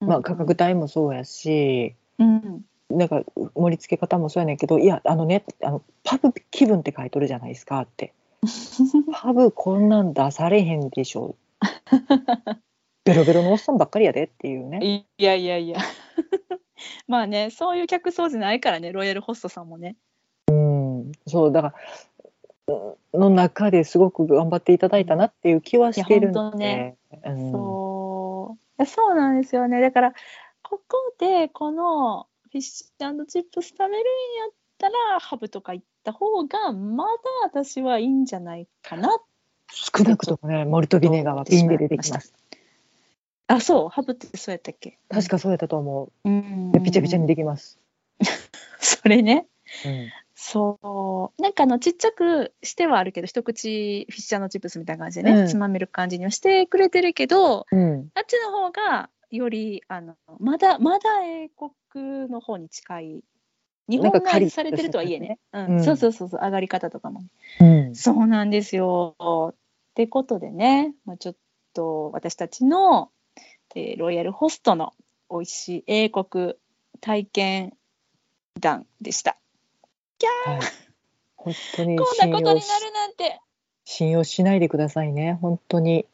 [0.00, 2.64] まあ、価格帯もそうやし、うん。
[2.90, 3.22] なんか
[3.54, 8.12] 盛り付け方もそうやねんけどいやあのねあのパブ気分って書いとるじゃないですかって。
[9.12, 11.34] パブこんなん出されへんでしょ。
[13.04, 15.06] ベロベロのおっさんばっかりやでっていうね。
[15.18, 15.78] いやいやいや。
[17.08, 19.96] まあねそういう客層じゃないからねロイヤルホストさんもね。
[20.48, 21.74] うん、そうだか
[22.68, 22.74] ら
[23.14, 26.96] うんの中ですごく頑張っていただいたなっていう気はしてるいやので、ね。
[27.24, 27.52] うん。
[27.52, 27.95] そう
[28.84, 29.80] そうなんですよね。
[29.80, 30.12] だから
[30.62, 34.02] ここでこのフィッシュチップス食べるんや
[34.50, 37.12] ったらハブとか行った方がまだ
[37.44, 39.18] 私はいいんじゃないかな。
[39.68, 42.34] 少なくともねモルトビネガーは瓶で出てきます。
[43.48, 43.88] あそう。
[43.88, 44.98] ハブってそうやったっけ？
[45.08, 46.28] 確かそうやったと思う。
[46.28, 46.72] ん。
[46.74, 46.82] う。
[46.82, 47.78] ピチャピチャにできます。
[48.80, 49.46] それね。
[49.84, 50.08] うん
[50.48, 51.42] そう。
[51.42, 55.46] なんかあのちっちゃくしてはあるけど一口フィッシャーのチップスみたいな感じでね、うん。
[55.48, 58.10] つまめる感じにはしてくれてるけどうん。
[58.14, 63.24] あっちの方がよりあのまだまだ英国の方に近い。
[63.88, 65.76] 日本がされてるとはいえね、ううん。
[65.78, 67.24] ん、そうそうそうそう上がり方とかも。
[67.60, 67.94] うん。
[67.96, 69.16] そうなんですよ。
[69.50, 69.54] っ
[69.94, 71.36] てことでね、まあ、ちょっ
[71.72, 73.10] と私たちの、
[73.74, 74.94] えーロイヤルホストの
[75.28, 76.54] 美味しい英国
[77.00, 77.76] 体験
[78.60, 79.38] 談でした。
[80.46, 80.60] はい。
[81.36, 83.40] 本当にこんなことになるなんて。
[83.84, 85.38] 信用しないでくださいね。
[85.40, 86.06] 本当に。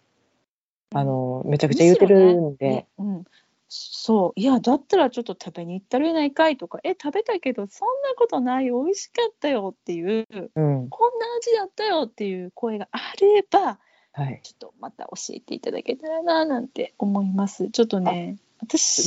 [0.94, 2.86] あのめちゃくむちゃ言うてるんで、ね。
[2.98, 3.24] うん、
[3.68, 4.40] そう。
[4.40, 6.80] いやだったらちょっと食べに行ったらえないかいとか。
[6.84, 8.64] え食べたけどそんなことない。
[8.66, 10.26] 美味しかったよっていう。
[10.30, 10.88] うん。
[10.90, 13.78] こんな味だったよっていう声があれば
[14.12, 14.40] はい。
[14.42, 17.70] ちょっとまた教えていただけたらななんて思います。
[17.70, 19.02] ちょっとね、私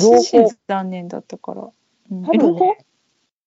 [0.68, 1.70] 残念だったから。
[2.12, 2.24] うん。
[2.26, 2.86] 多分ね、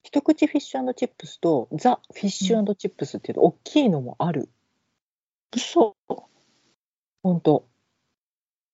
[0.08, 4.48] 一口フィッシュチップスとザ・フィッシュチップスっていうと大きいのもある。
[5.54, 6.14] そう。
[7.22, 7.66] 本当。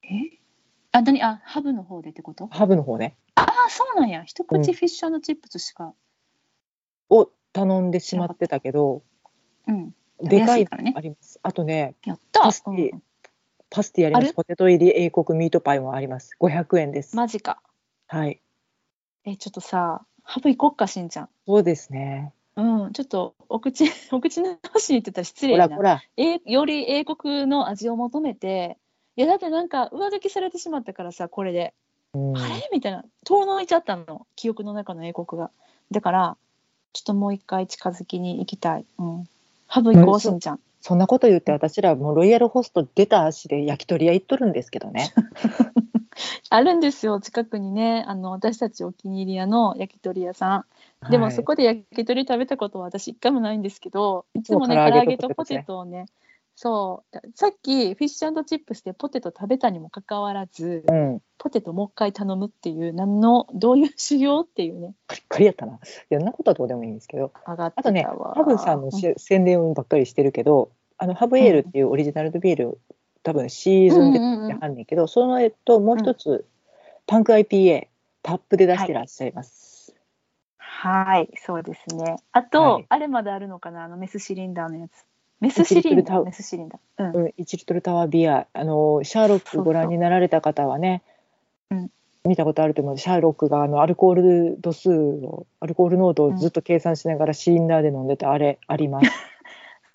[0.05, 0.39] え？
[0.93, 1.21] あ、何？
[1.25, 2.47] あ、ハブの方でってこと？
[2.53, 3.17] ハブの方ね。
[3.35, 4.23] ああ、そうなんや。
[4.23, 5.93] 一口うんフィッシュチップスしか。
[7.11, 9.03] を頼んでしまってたけど、
[9.67, 9.93] うん。
[10.23, 11.41] でかいからねあります。
[11.43, 12.43] あとね、やった。
[12.43, 13.03] パスティうん
[13.71, 14.35] パスティあります。
[14.35, 16.37] ポテト入り英国ミートパイもあります。
[16.41, 17.17] 500円です。
[17.17, 17.61] マジか。
[18.07, 18.41] はい。
[19.25, 21.29] え、ちょっとさ、ハブ行こっか、しんちゃん。
[21.47, 22.33] そうですね。
[22.57, 25.83] うん、ちょっとお口、 お口の端に言ってたら失礼なほらほ。
[25.83, 26.03] ら。
[26.17, 28.79] えより英国の味を求めて
[29.17, 31.75] いやだってなんか上書きされてしまったからさこれで、
[32.15, 32.69] うんあれ？
[32.73, 35.51] みたいな遠のいちゃったの記憶の中の英国が
[35.91, 36.37] だから
[36.93, 39.29] ちょっともう一回近づきに行きたい、うん、
[39.67, 45.13] ハブ行こううんしんちゃんそんなこと言って私らもうロイヤルホスト出た足で焼き鳥屋行っとるんですけどね。
[46.51, 48.05] あるんですよ近くにね。
[48.07, 50.67] あの私たちお気に入り屋の焼き鳥屋さ
[51.07, 51.11] ん。
[51.11, 56.07] でもはいそこで焼き鳥食べたことは私一回もないんですけどいつもね唐揚げとポテトをね
[56.57, 57.19] そう。
[57.35, 61.21] さっきフィッシュチップスでポテト食べたにもかかわらず、うん。
[61.39, 64.95] ポテトもう一回頼むっていう何のどういう修行っていうね。
[65.07, 65.75] カリッカリやったな。
[65.75, 65.77] い
[66.11, 67.33] や、そんなことはどうでもいいんですけど。
[67.47, 72.79] 上がってたあとね、わハブさんのし宣伝ばっかりしてるけど、あのハブエールっていうオリジナルのビール、
[73.25, 74.49] 多分シーズンでうんうんうん。
[74.51, 76.45] やはんねんけど、そのえっともう一つ、
[77.07, 77.89] パンク IPA
[78.23, 79.95] タップで出してらっしゃいます。
[80.59, 82.17] はいそうですね。
[82.33, 82.87] あと、はい。
[82.89, 83.85] あれまであるのかな？
[83.85, 85.05] あのメスシリンダーのやつ。
[85.41, 86.25] メスシリン1リットルタウダー。
[86.27, 87.13] メスシリンダー。
[87.13, 87.23] うん。
[87.23, 91.03] うん、1リットルタワービア、あのシャーロックご覧になられた方はね、
[91.71, 91.91] うん。
[92.27, 92.99] 見たことあると思う。
[92.99, 99.11] シャーロックがあのアルコール度数を、アルコール濃度をずっと計算しながらシリンダーで飲んでたあれあります。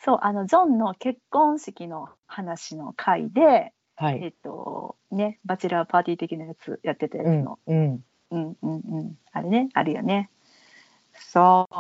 [0.02, 4.22] そうあのジョンの結婚式の話の回で、はい。
[4.24, 9.18] えっとねバチェラーパーティー的なやつやってたやうんつの、、うん、うん、うんうん。
[9.32, 10.30] あれねあるよね。
[11.14, 11.76] そう。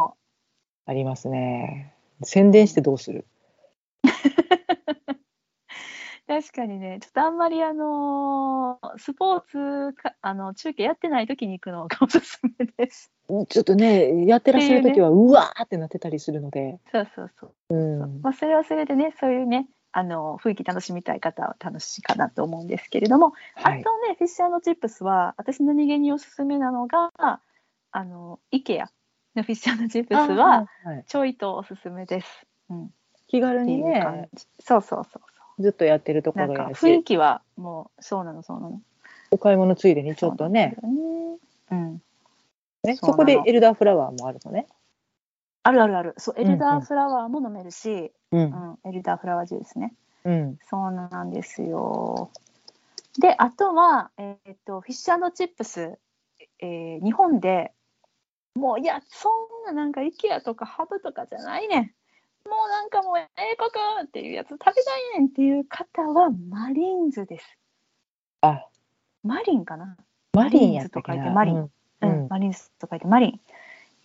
[0.85, 1.93] ありますね。
[2.23, 3.25] 宣伝してどうする？
[6.41, 13.11] 確かにね、ちょっとあんまりあのースポーツかあの中継やってない時に行くのがおすすめです。
[13.49, 17.75] ちょっとね、やってらっしゃる時は、うわーってなってたりするので、そうそうそう。
[17.75, 23.89] うん、まあそれはそれでね、そういうね、あの雰囲気楽しみたい方は楽しいかなと思うんですけれども、はいあと。
[24.07, 28.85] ね、フィッシュチップスは私何気におすすめなのが、あの IKEA
[29.35, 32.27] のフィッシュチップスはあはいちょいとおすすめです。
[32.69, 32.89] うん、っ
[33.27, 34.47] 気軽にね、じ。
[34.59, 38.81] そうそうそうそずっとやってるところやし、雰囲気はもうそうなのそうなの。
[39.31, 41.37] お買い物ついでにちょっとね、そうね。
[41.71, 42.01] うん。
[42.83, 44.67] ねそこでエルダーフラワーもあるのね。
[45.63, 46.13] あるあるある。
[46.17, 49.93] そう、エルダうんうんーフラワーも飲めるし、う、うんん、エルダーフラワージュースね。
[50.25, 52.31] うん、そうなんですよ。
[53.19, 55.97] で、あとは、えっ、と、フィッシュチップス、
[56.59, 57.73] えー日本で
[58.55, 61.93] もう、いや、そんななんか、イケアとかハブとかじゃないねん。
[62.45, 63.69] もうなんかもう、英国
[64.05, 64.71] っていうやつ食べた
[65.15, 67.57] いねんっていう方は、マリンズです。
[68.41, 68.65] あ、
[69.23, 69.97] マリンかな？
[70.33, 71.31] マリンやったっけな。
[71.31, 73.39] マリンズと書いてマリンうんうん、マリンズと書いてマリン。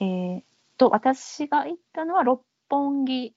[0.00, 0.42] えー
[0.78, 3.34] と、私が行ったのは六本木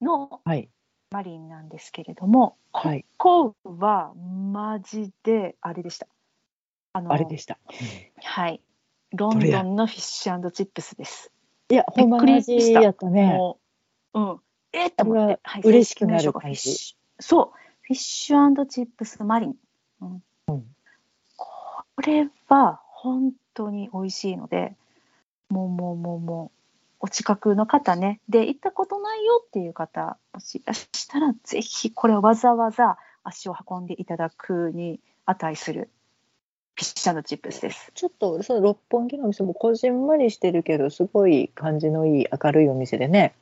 [0.00, 0.68] のはい。
[1.10, 3.04] マリンなんですけれども、はい。
[3.18, 6.06] ここはマジであれでした。
[6.94, 7.58] あのあれでした。
[8.22, 8.62] はい。
[9.14, 11.30] ロンドンのフィッシュチップスです。
[11.68, 13.26] いや、ほんまの味やったね。
[13.26, 13.58] も
[14.14, 14.40] う、うん。
[14.72, 17.50] えっと思って、はい、嬉しくなる感じッシュそう、
[17.82, 19.54] フィッシュチップスマリン。
[20.00, 20.64] うんうん
[21.94, 24.74] これは本当に美味しいので、
[25.50, 26.58] もうもうもうもう、
[27.00, 35.90] お近くの方ね、で、行ったことないよっていう方、もしいらしたら、ぜひこれをわざわざ足を運んでいただくに値する
[36.74, 37.92] フィッシュチップスです。
[37.94, 43.34] ちょっと、その六本木のお店もこじんまりしてるけど、すごい感じのいい明るいお店でね。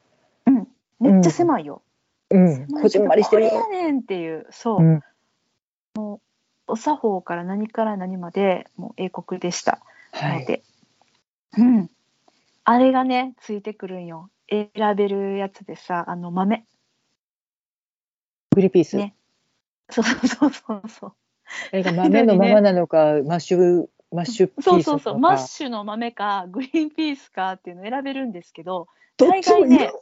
[1.01, 1.83] うん、めっちゃ狭いよ。
[2.31, 3.51] うん、こじんまりしてる。
[3.51, 4.83] これやねんっていう、そう。
[4.83, 6.21] うん、
[6.67, 9.81] お作法から何から何までもう英国でした。
[10.13, 10.41] はい。
[10.41, 10.63] ので、
[11.59, 11.91] うん。
[12.65, 14.31] あれがねついてくるんよ。
[14.49, 16.65] 選べるやつでさあの豆。
[18.55, 18.97] グリピース。
[18.97, 19.15] ね。
[19.91, 21.13] そうそうそうそう
[21.73, 25.19] あれが豆のままなのか、マッシュ、マッシュピースそうそうそう。
[25.19, 25.47] マッュ。
[25.47, 28.87] シュの豆かグリーンピースかっていうの選べるんですけど
[29.17, 29.93] 大概ね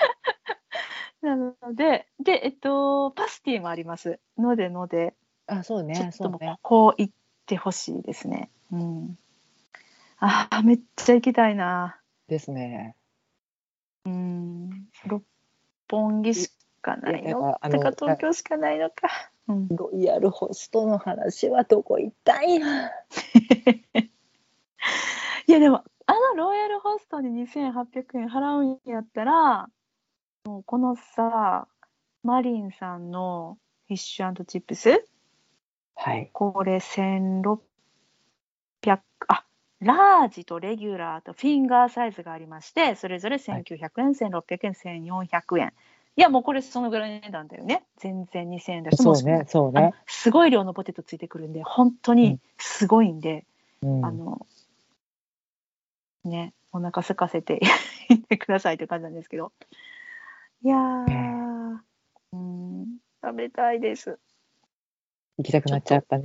[1.22, 4.18] なのででえっとパスティもあります。
[4.38, 5.14] のでので。
[5.46, 6.58] あ、そうちょねっ、ともうそうね。
[6.62, 6.86] こ。
[6.92, 7.14] こ行っ
[7.46, 8.50] てほしいですね。
[8.72, 9.18] うん。
[10.18, 12.00] あーめっちゃ行きたいな。
[12.28, 12.96] ですね。
[14.04, 14.88] うん。
[15.06, 15.22] 六
[15.90, 16.50] 本木し
[16.82, 17.40] かないの？
[17.40, 19.08] からあのだから東京しかないのか。
[19.48, 22.90] うん、ロイヤルホストの話はどこ行ったん や。
[25.46, 29.68] いやでもあのロイヤルホストに2800円払うんやったら
[30.44, 31.68] もうこのさ
[32.22, 35.04] マリンさんのフィッシュチップス？
[35.94, 36.30] はい。
[36.32, 37.58] これ1600
[39.28, 39.44] あ
[39.80, 45.72] ラージとレギュラーとフィンガーサイズがありましてそれぞれ1900円、1600円1400円。
[46.16, 47.84] いやもうこれそのぐらいの値段だよね。
[47.98, 49.92] 全然2000円だしそうね、そうね。
[50.06, 53.44] すごい量のポテトついてくるんで本当にすごいんで、
[53.82, 54.04] うん。
[54.04, 54.46] あの
[56.24, 57.60] ねお腹空かせて
[58.08, 59.52] いってくださいという感じなんですけど
[60.62, 61.78] いやー、
[62.32, 62.98] うん。
[63.22, 64.18] 食べたいです。
[65.38, 66.22] 行きたくなっちゃった言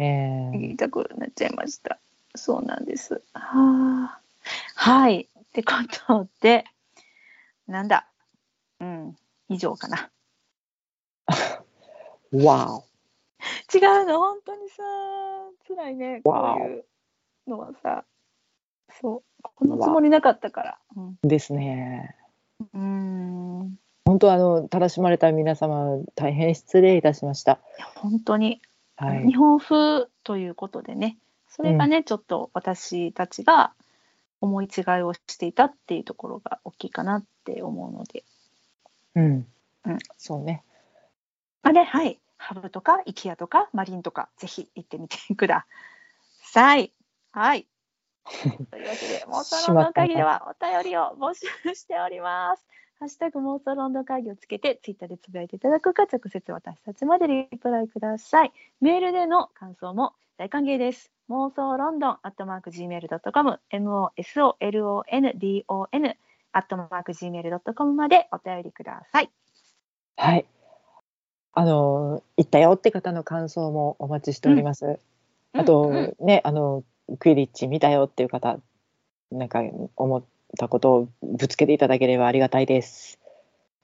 [0.52, 0.72] ね。
[0.74, 2.00] いたくなっちゃいました。
[2.36, 3.22] そうなんです。
[3.34, 4.22] はあ
[4.76, 5.30] はい。
[5.40, 5.72] ってこ
[6.08, 6.66] とで
[7.66, 8.10] なんだ。
[8.82, 9.16] うん。
[9.48, 10.12] 以上かな。
[12.34, 12.84] わ
[13.74, 14.20] 違うの？
[14.20, 14.84] 本当にさ
[15.66, 16.22] 辛いね。
[16.26, 16.86] こういう
[17.48, 18.04] のはさ。
[19.00, 19.44] そう。
[19.56, 20.80] このつもりなかったから。
[20.98, 21.18] うん。
[21.24, 21.28] お。
[21.28, 22.18] ですね。
[22.74, 23.68] うーん。
[23.68, 23.85] い
[24.16, 27.60] 本当あの、たらしまれた皆様、大変失礼いたしました。
[27.78, 28.62] や本当に、
[28.96, 29.36] はい日。
[29.36, 31.18] 本風ということでね
[31.50, 33.74] それがね、ちょっと私たちが
[34.40, 38.24] 思い違いをしていたっていうところが大きいかなって思うので
[39.16, 39.48] うん。
[39.86, 40.64] うんそうね。
[41.64, 45.66] あれはいハブとかイケアとかマリンとかぜひ行ってみてくだ
[46.42, 46.94] さい。
[47.32, 47.68] はい。
[48.72, 52.66] というわけで妄想ロンドン会議ではお便りを募集しております。
[52.98, 58.54] ハッシュタグ妄想ロンドン会議をつけてツイッターでつぶやいていただくか直接私たちまでリプライください。
[58.80, 61.12] メールでの感想も大歓迎です。
[61.30, 64.56] 妄想ロンドンアットマーク Gmail.com MOSOLONDON
[66.54, 69.30] アットマーク Gmail.com までお便りください。
[70.16, 70.46] はい。
[71.52, 75.00] あの、行ったよって方の感想もお待ちしております。
[75.52, 76.86] あと、うんうんね、あの、
[77.20, 78.58] クイリッチ見たよっていう方、
[79.32, 79.62] なんか
[79.96, 80.24] 思っ
[80.56, 83.20] たことをぶつけていただければありがたいです。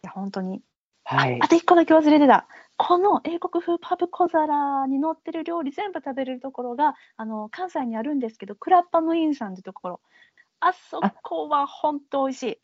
[0.03, 0.61] いや本当に。
[1.03, 1.39] はい。
[1.41, 1.45] あ。
[1.45, 2.47] あと一個だけ忘れてた。
[2.78, 9.99] この英国風パブ小皿に載ってる料理全部食べれるところがあの関西にあるんですけどクラッパムインさんってところ。
[10.59, 12.59] あそこは本当美味しい。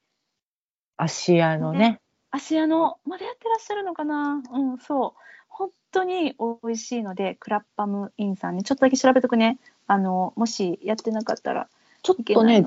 [0.98, 2.00] 芦屋のね、
[2.32, 4.42] 芦屋のまだやってらっしゃるのかな？
[4.52, 5.20] うんそう。
[5.48, 9.60] 本当に美味しいのでクラッパムインさんにちょっとだけ調べとくね。
[9.88, 11.68] あのもしやってなかったら。
[12.04, 12.64] ちょっとね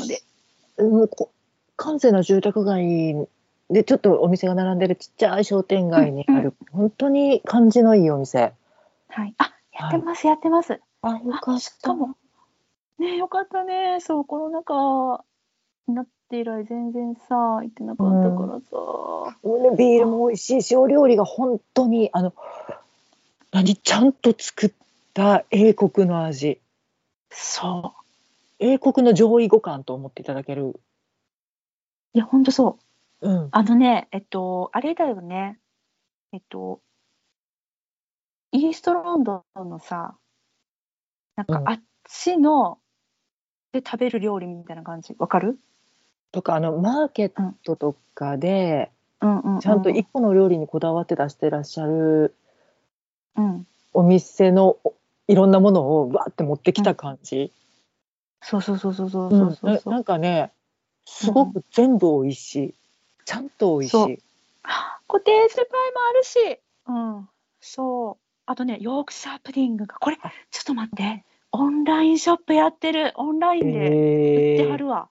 [0.82, 1.30] ないので、うんこ
[1.76, 3.16] 閑静な住宅街
[3.70, 8.52] でちょっとお店が並んでるちっちゃい商店街にある、本当に感じのいいお店。
[9.08, 9.34] はい。
[9.38, 10.78] あやってます、やってます。
[11.02, 11.18] あ、よ
[11.80, 12.16] かも。
[12.98, 13.98] ねよかったね。
[14.00, 15.24] そうコロナ禍
[15.88, 22.34] になって以来全然さ行ってなかったからさ、もうねビールも美味しいしお料理が本当にあの
[23.52, 24.72] 何ちゃんと作っ
[25.14, 26.60] た英国の味。
[27.30, 27.94] そ
[28.60, 30.80] 英国の上位互換と思っていただける、う
[32.14, 32.78] いやほんとそ
[33.22, 33.28] う。
[33.28, 35.58] うん、あのねえっとあれだよね。
[36.32, 36.80] えっと
[38.52, 40.14] イーストロンドンのさ
[41.36, 41.68] なんかうん。
[41.68, 42.78] あっちの
[43.72, 45.14] で食べる料理みたいな感じ。
[45.18, 45.58] わかる？
[46.32, 47.32] とかあのマーケッ
[47.64, 48.90] トとかで、
[49.20, 49.60] うんうんうん。
[49.60, 52.34] ちゃんと一個の料理にこだわって出してらっしゃる
[53.36, 53.66] うん。
[53.92, 54.94] お店のお
[55.28, 57.52] いろんなものをわーって持ってきた感じ、
[58.42, 59.78] そうそうそうそうそううんそう。
[59.78, 59.92] そう。
[59.92, 60.52] ななんかね
[61.04, 62.74] すごく全部美味しい、
[63.24, 64.22] ちゃんと美味しい。
[65.08, 65.68] 固定スパイも
[66.08, 67.28] あるし、うん、
[67.60, 68.16] そう。
[68.46, 75.08] あとね、ヨークシャープディングが、これ、ちょっと待って、オンラインショップやってる、オンラインで売ってはるわ。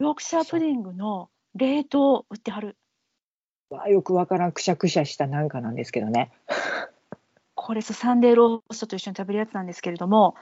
[0.00, 2.76] ヨークシャープディングの冷凍売ってはる。
[3.70, 6.32] わよくわからんくしゃくしゃしたなんかなんですけどね。
[7.54, 10.34] これさ、サンデーローストと一緒に食べるやつなんですけれども、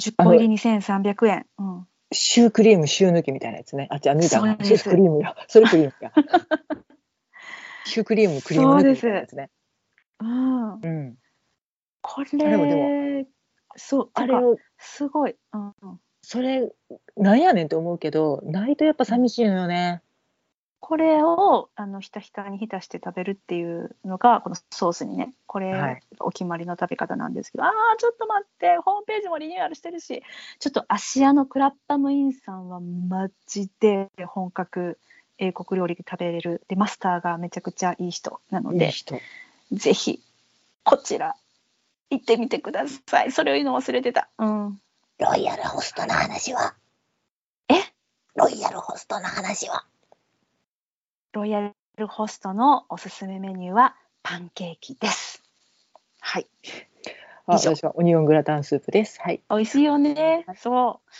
[0.00, 1.46] 10個入り2300円。
[1.58, 3.88] うん、シュークリームシュー抜きみたいなやつね。
[3.90, 6.12] あじゃあ抜いたなシュークリームやそれクリームや
[7.84, 9.50] シュークリームクリーム抜きみたいなやつね。
[10.20, 11.16] うん、うん。
[12.02, 13.26] こでもれ、
[13.76, 14.34] そう、あれ
[14.78, 15.36] すごい。
[15.52, 15.74] うん。
[15.82, 16.70] うんそれ
[17.16, 20.02] なんやねんって思うけどないとやっぱ寂しいのよね、
[20.80, 26.02] これをあのひたひたに浸して食べるっていうのがこのソースにねこれ、はい。
[26.18, 30.22] お決まりの食べ方なんですけどあーちょっと待ってホームページもリニューアルしてるし
[30.58, 34.98] ちょっと芦屋のクラッパムインさんはマジで本格
[35.38, 36.62] 英国料理で食べれる。
[36.68, 39.18] でマスターがめちゃくちゃいい人なのでいい人。
[39.72, 40.20] ぜひ
[40.82, 41.36] こちら
[42.10, 43.32] 行ってみてください。
[43.32, 44.28] それを言うの忘れてた。
[44.38, 44.80] うん。
[45.18, 46.74] ロイヤルホストの話は。
[47.68, 47.74] え？
[48.34, 49.84] ロイヤルホストの話は
[51.32, 55.44] ロイヤルホストのおすすめメニューはパンケーキです。
[56.18, 56.46] はい。
[57.46, 57.76] あ以上。
[57.76, 59.20] 私はオニオングラタンスープです。
[59.20, 59.40] はい。
[59.48, 60.44] 美味しいよね。
[60.56, 61.10] そう。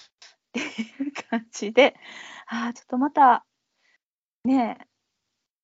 [0.51, 1.95] っていう感じで、
[2.49, 3.45] ああ、ちょっとまた、
[4.45, 4.79] ね。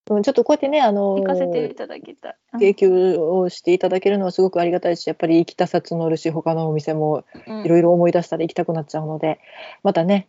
[0.08, 2.36] うんちょっとこうやってねあのえ、行かせていただきたい。
[2.52, 2.60] うん。
[2.60, 7.64] 提供をしていただけるのはすごくありがたいしやっぱり行きたさ募るし他のお店もうん。
[7.64, 9.40] いろいろ思い出したら行きたくなっちゃうので、
[9.82, 10.28] またね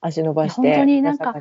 [0.00, 1.34] 足伸ばして本当になんか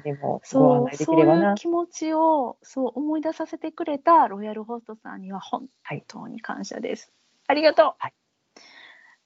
[0.43, 7.11] そう、そういう気持ちを、そう思い出させてくれたロイヤルホストさんには本はい当に感謝です。
[7.47, 7.93] ありがとう。
[7.99, 8.13] はい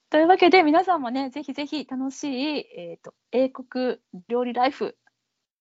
[0.09, 4.97] というわけで、皆さんもね、ぜひぜひ楽しい、えー、と英国料理ライフ、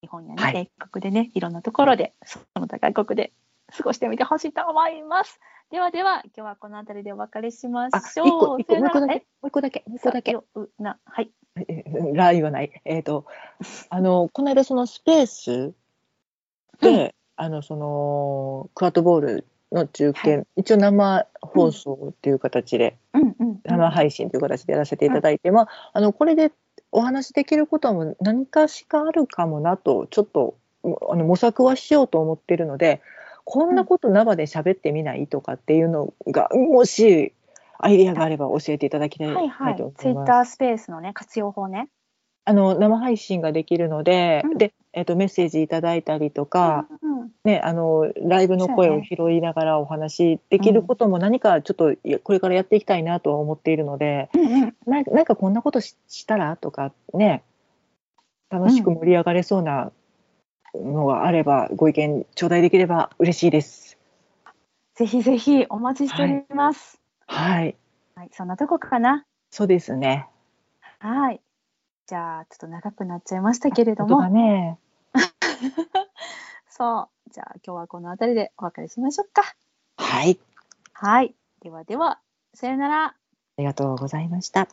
[0.03, 3.33] 日本やね、はい英国でね、いろんなところで、その他外国で
[3.77, 5.39] 過ごしてみてほしいと思います。
[5.71, 8.61] ではでは、今日はこの辺りでお別れしましあょう。
[8.61, 11.31] 一個一個もう一個だけもう一個だけもう一個だけはい。
[11.57, 11.85] え
[12.15, 12.81] ラ言わない。
[12.85, 13.27] えっ、と
[13.89, 15.73] あのこの間そのスペース
[16.81, 23.37] で、あのそのクワッドボールの中継、は一応生放送っていう形で、うん。
[23.39, 23.61] うん。
[23.65, 26.53] 生配信という形でやらせていただいて、まああのこれで
[26.93, 33.01] お話できることも何かしかあるかもなとちょっとあの模索はしようと思っているので
[33.45, 37.33] こんなこと生で喋ってみないとかっていうのが、もし
[37.85, 39.95] アイディアがあれば教えていただきたいはいはいと思い。
[39.95, 40.03] ます。
[40.03, 41.89] ツイッタースペースのね、活用法ね。
[42.45, 57.45] あの生配信ができるので,、うんでえっとメッセージいただいたりとか、うんうんね、あのライブの声を拾いながらお話できることも何かちょっとこれからやっていきたいなとは思っているので、うんうんななんかこんなことししたらとかね
[58.51, 59.93] 楽しく盛り上がれそうな
[60.75, 63.97] のがあれば、ご意見頂戴できれば嬉しいです。
[64.95, 66.97] ぜひぜひお待ちしております。
[66.97, 67.00] はい、
[67.31, 67.77] はい、
[68.33, 69.25] そんなとこかな？
[69.51, 70.29] そうですね。
[70.99, 71.41] はい。
[72.07, 74.79] じゃあ、ちょっと長くなっちゃいましたけれども、ね。
[76.69, 77.31] そう。
[77.31, 79.43] じゃあ、今日はこの辺りでお別れしましょうか。
[79.97, 80.39] はい、
[80.93, 81.35] はい。
[81.63, 82.21] ではでは、
[82.55, 83.05] さよなら。
[83.07, 83.15] あ
[83.59, 84.69] りがとうございました。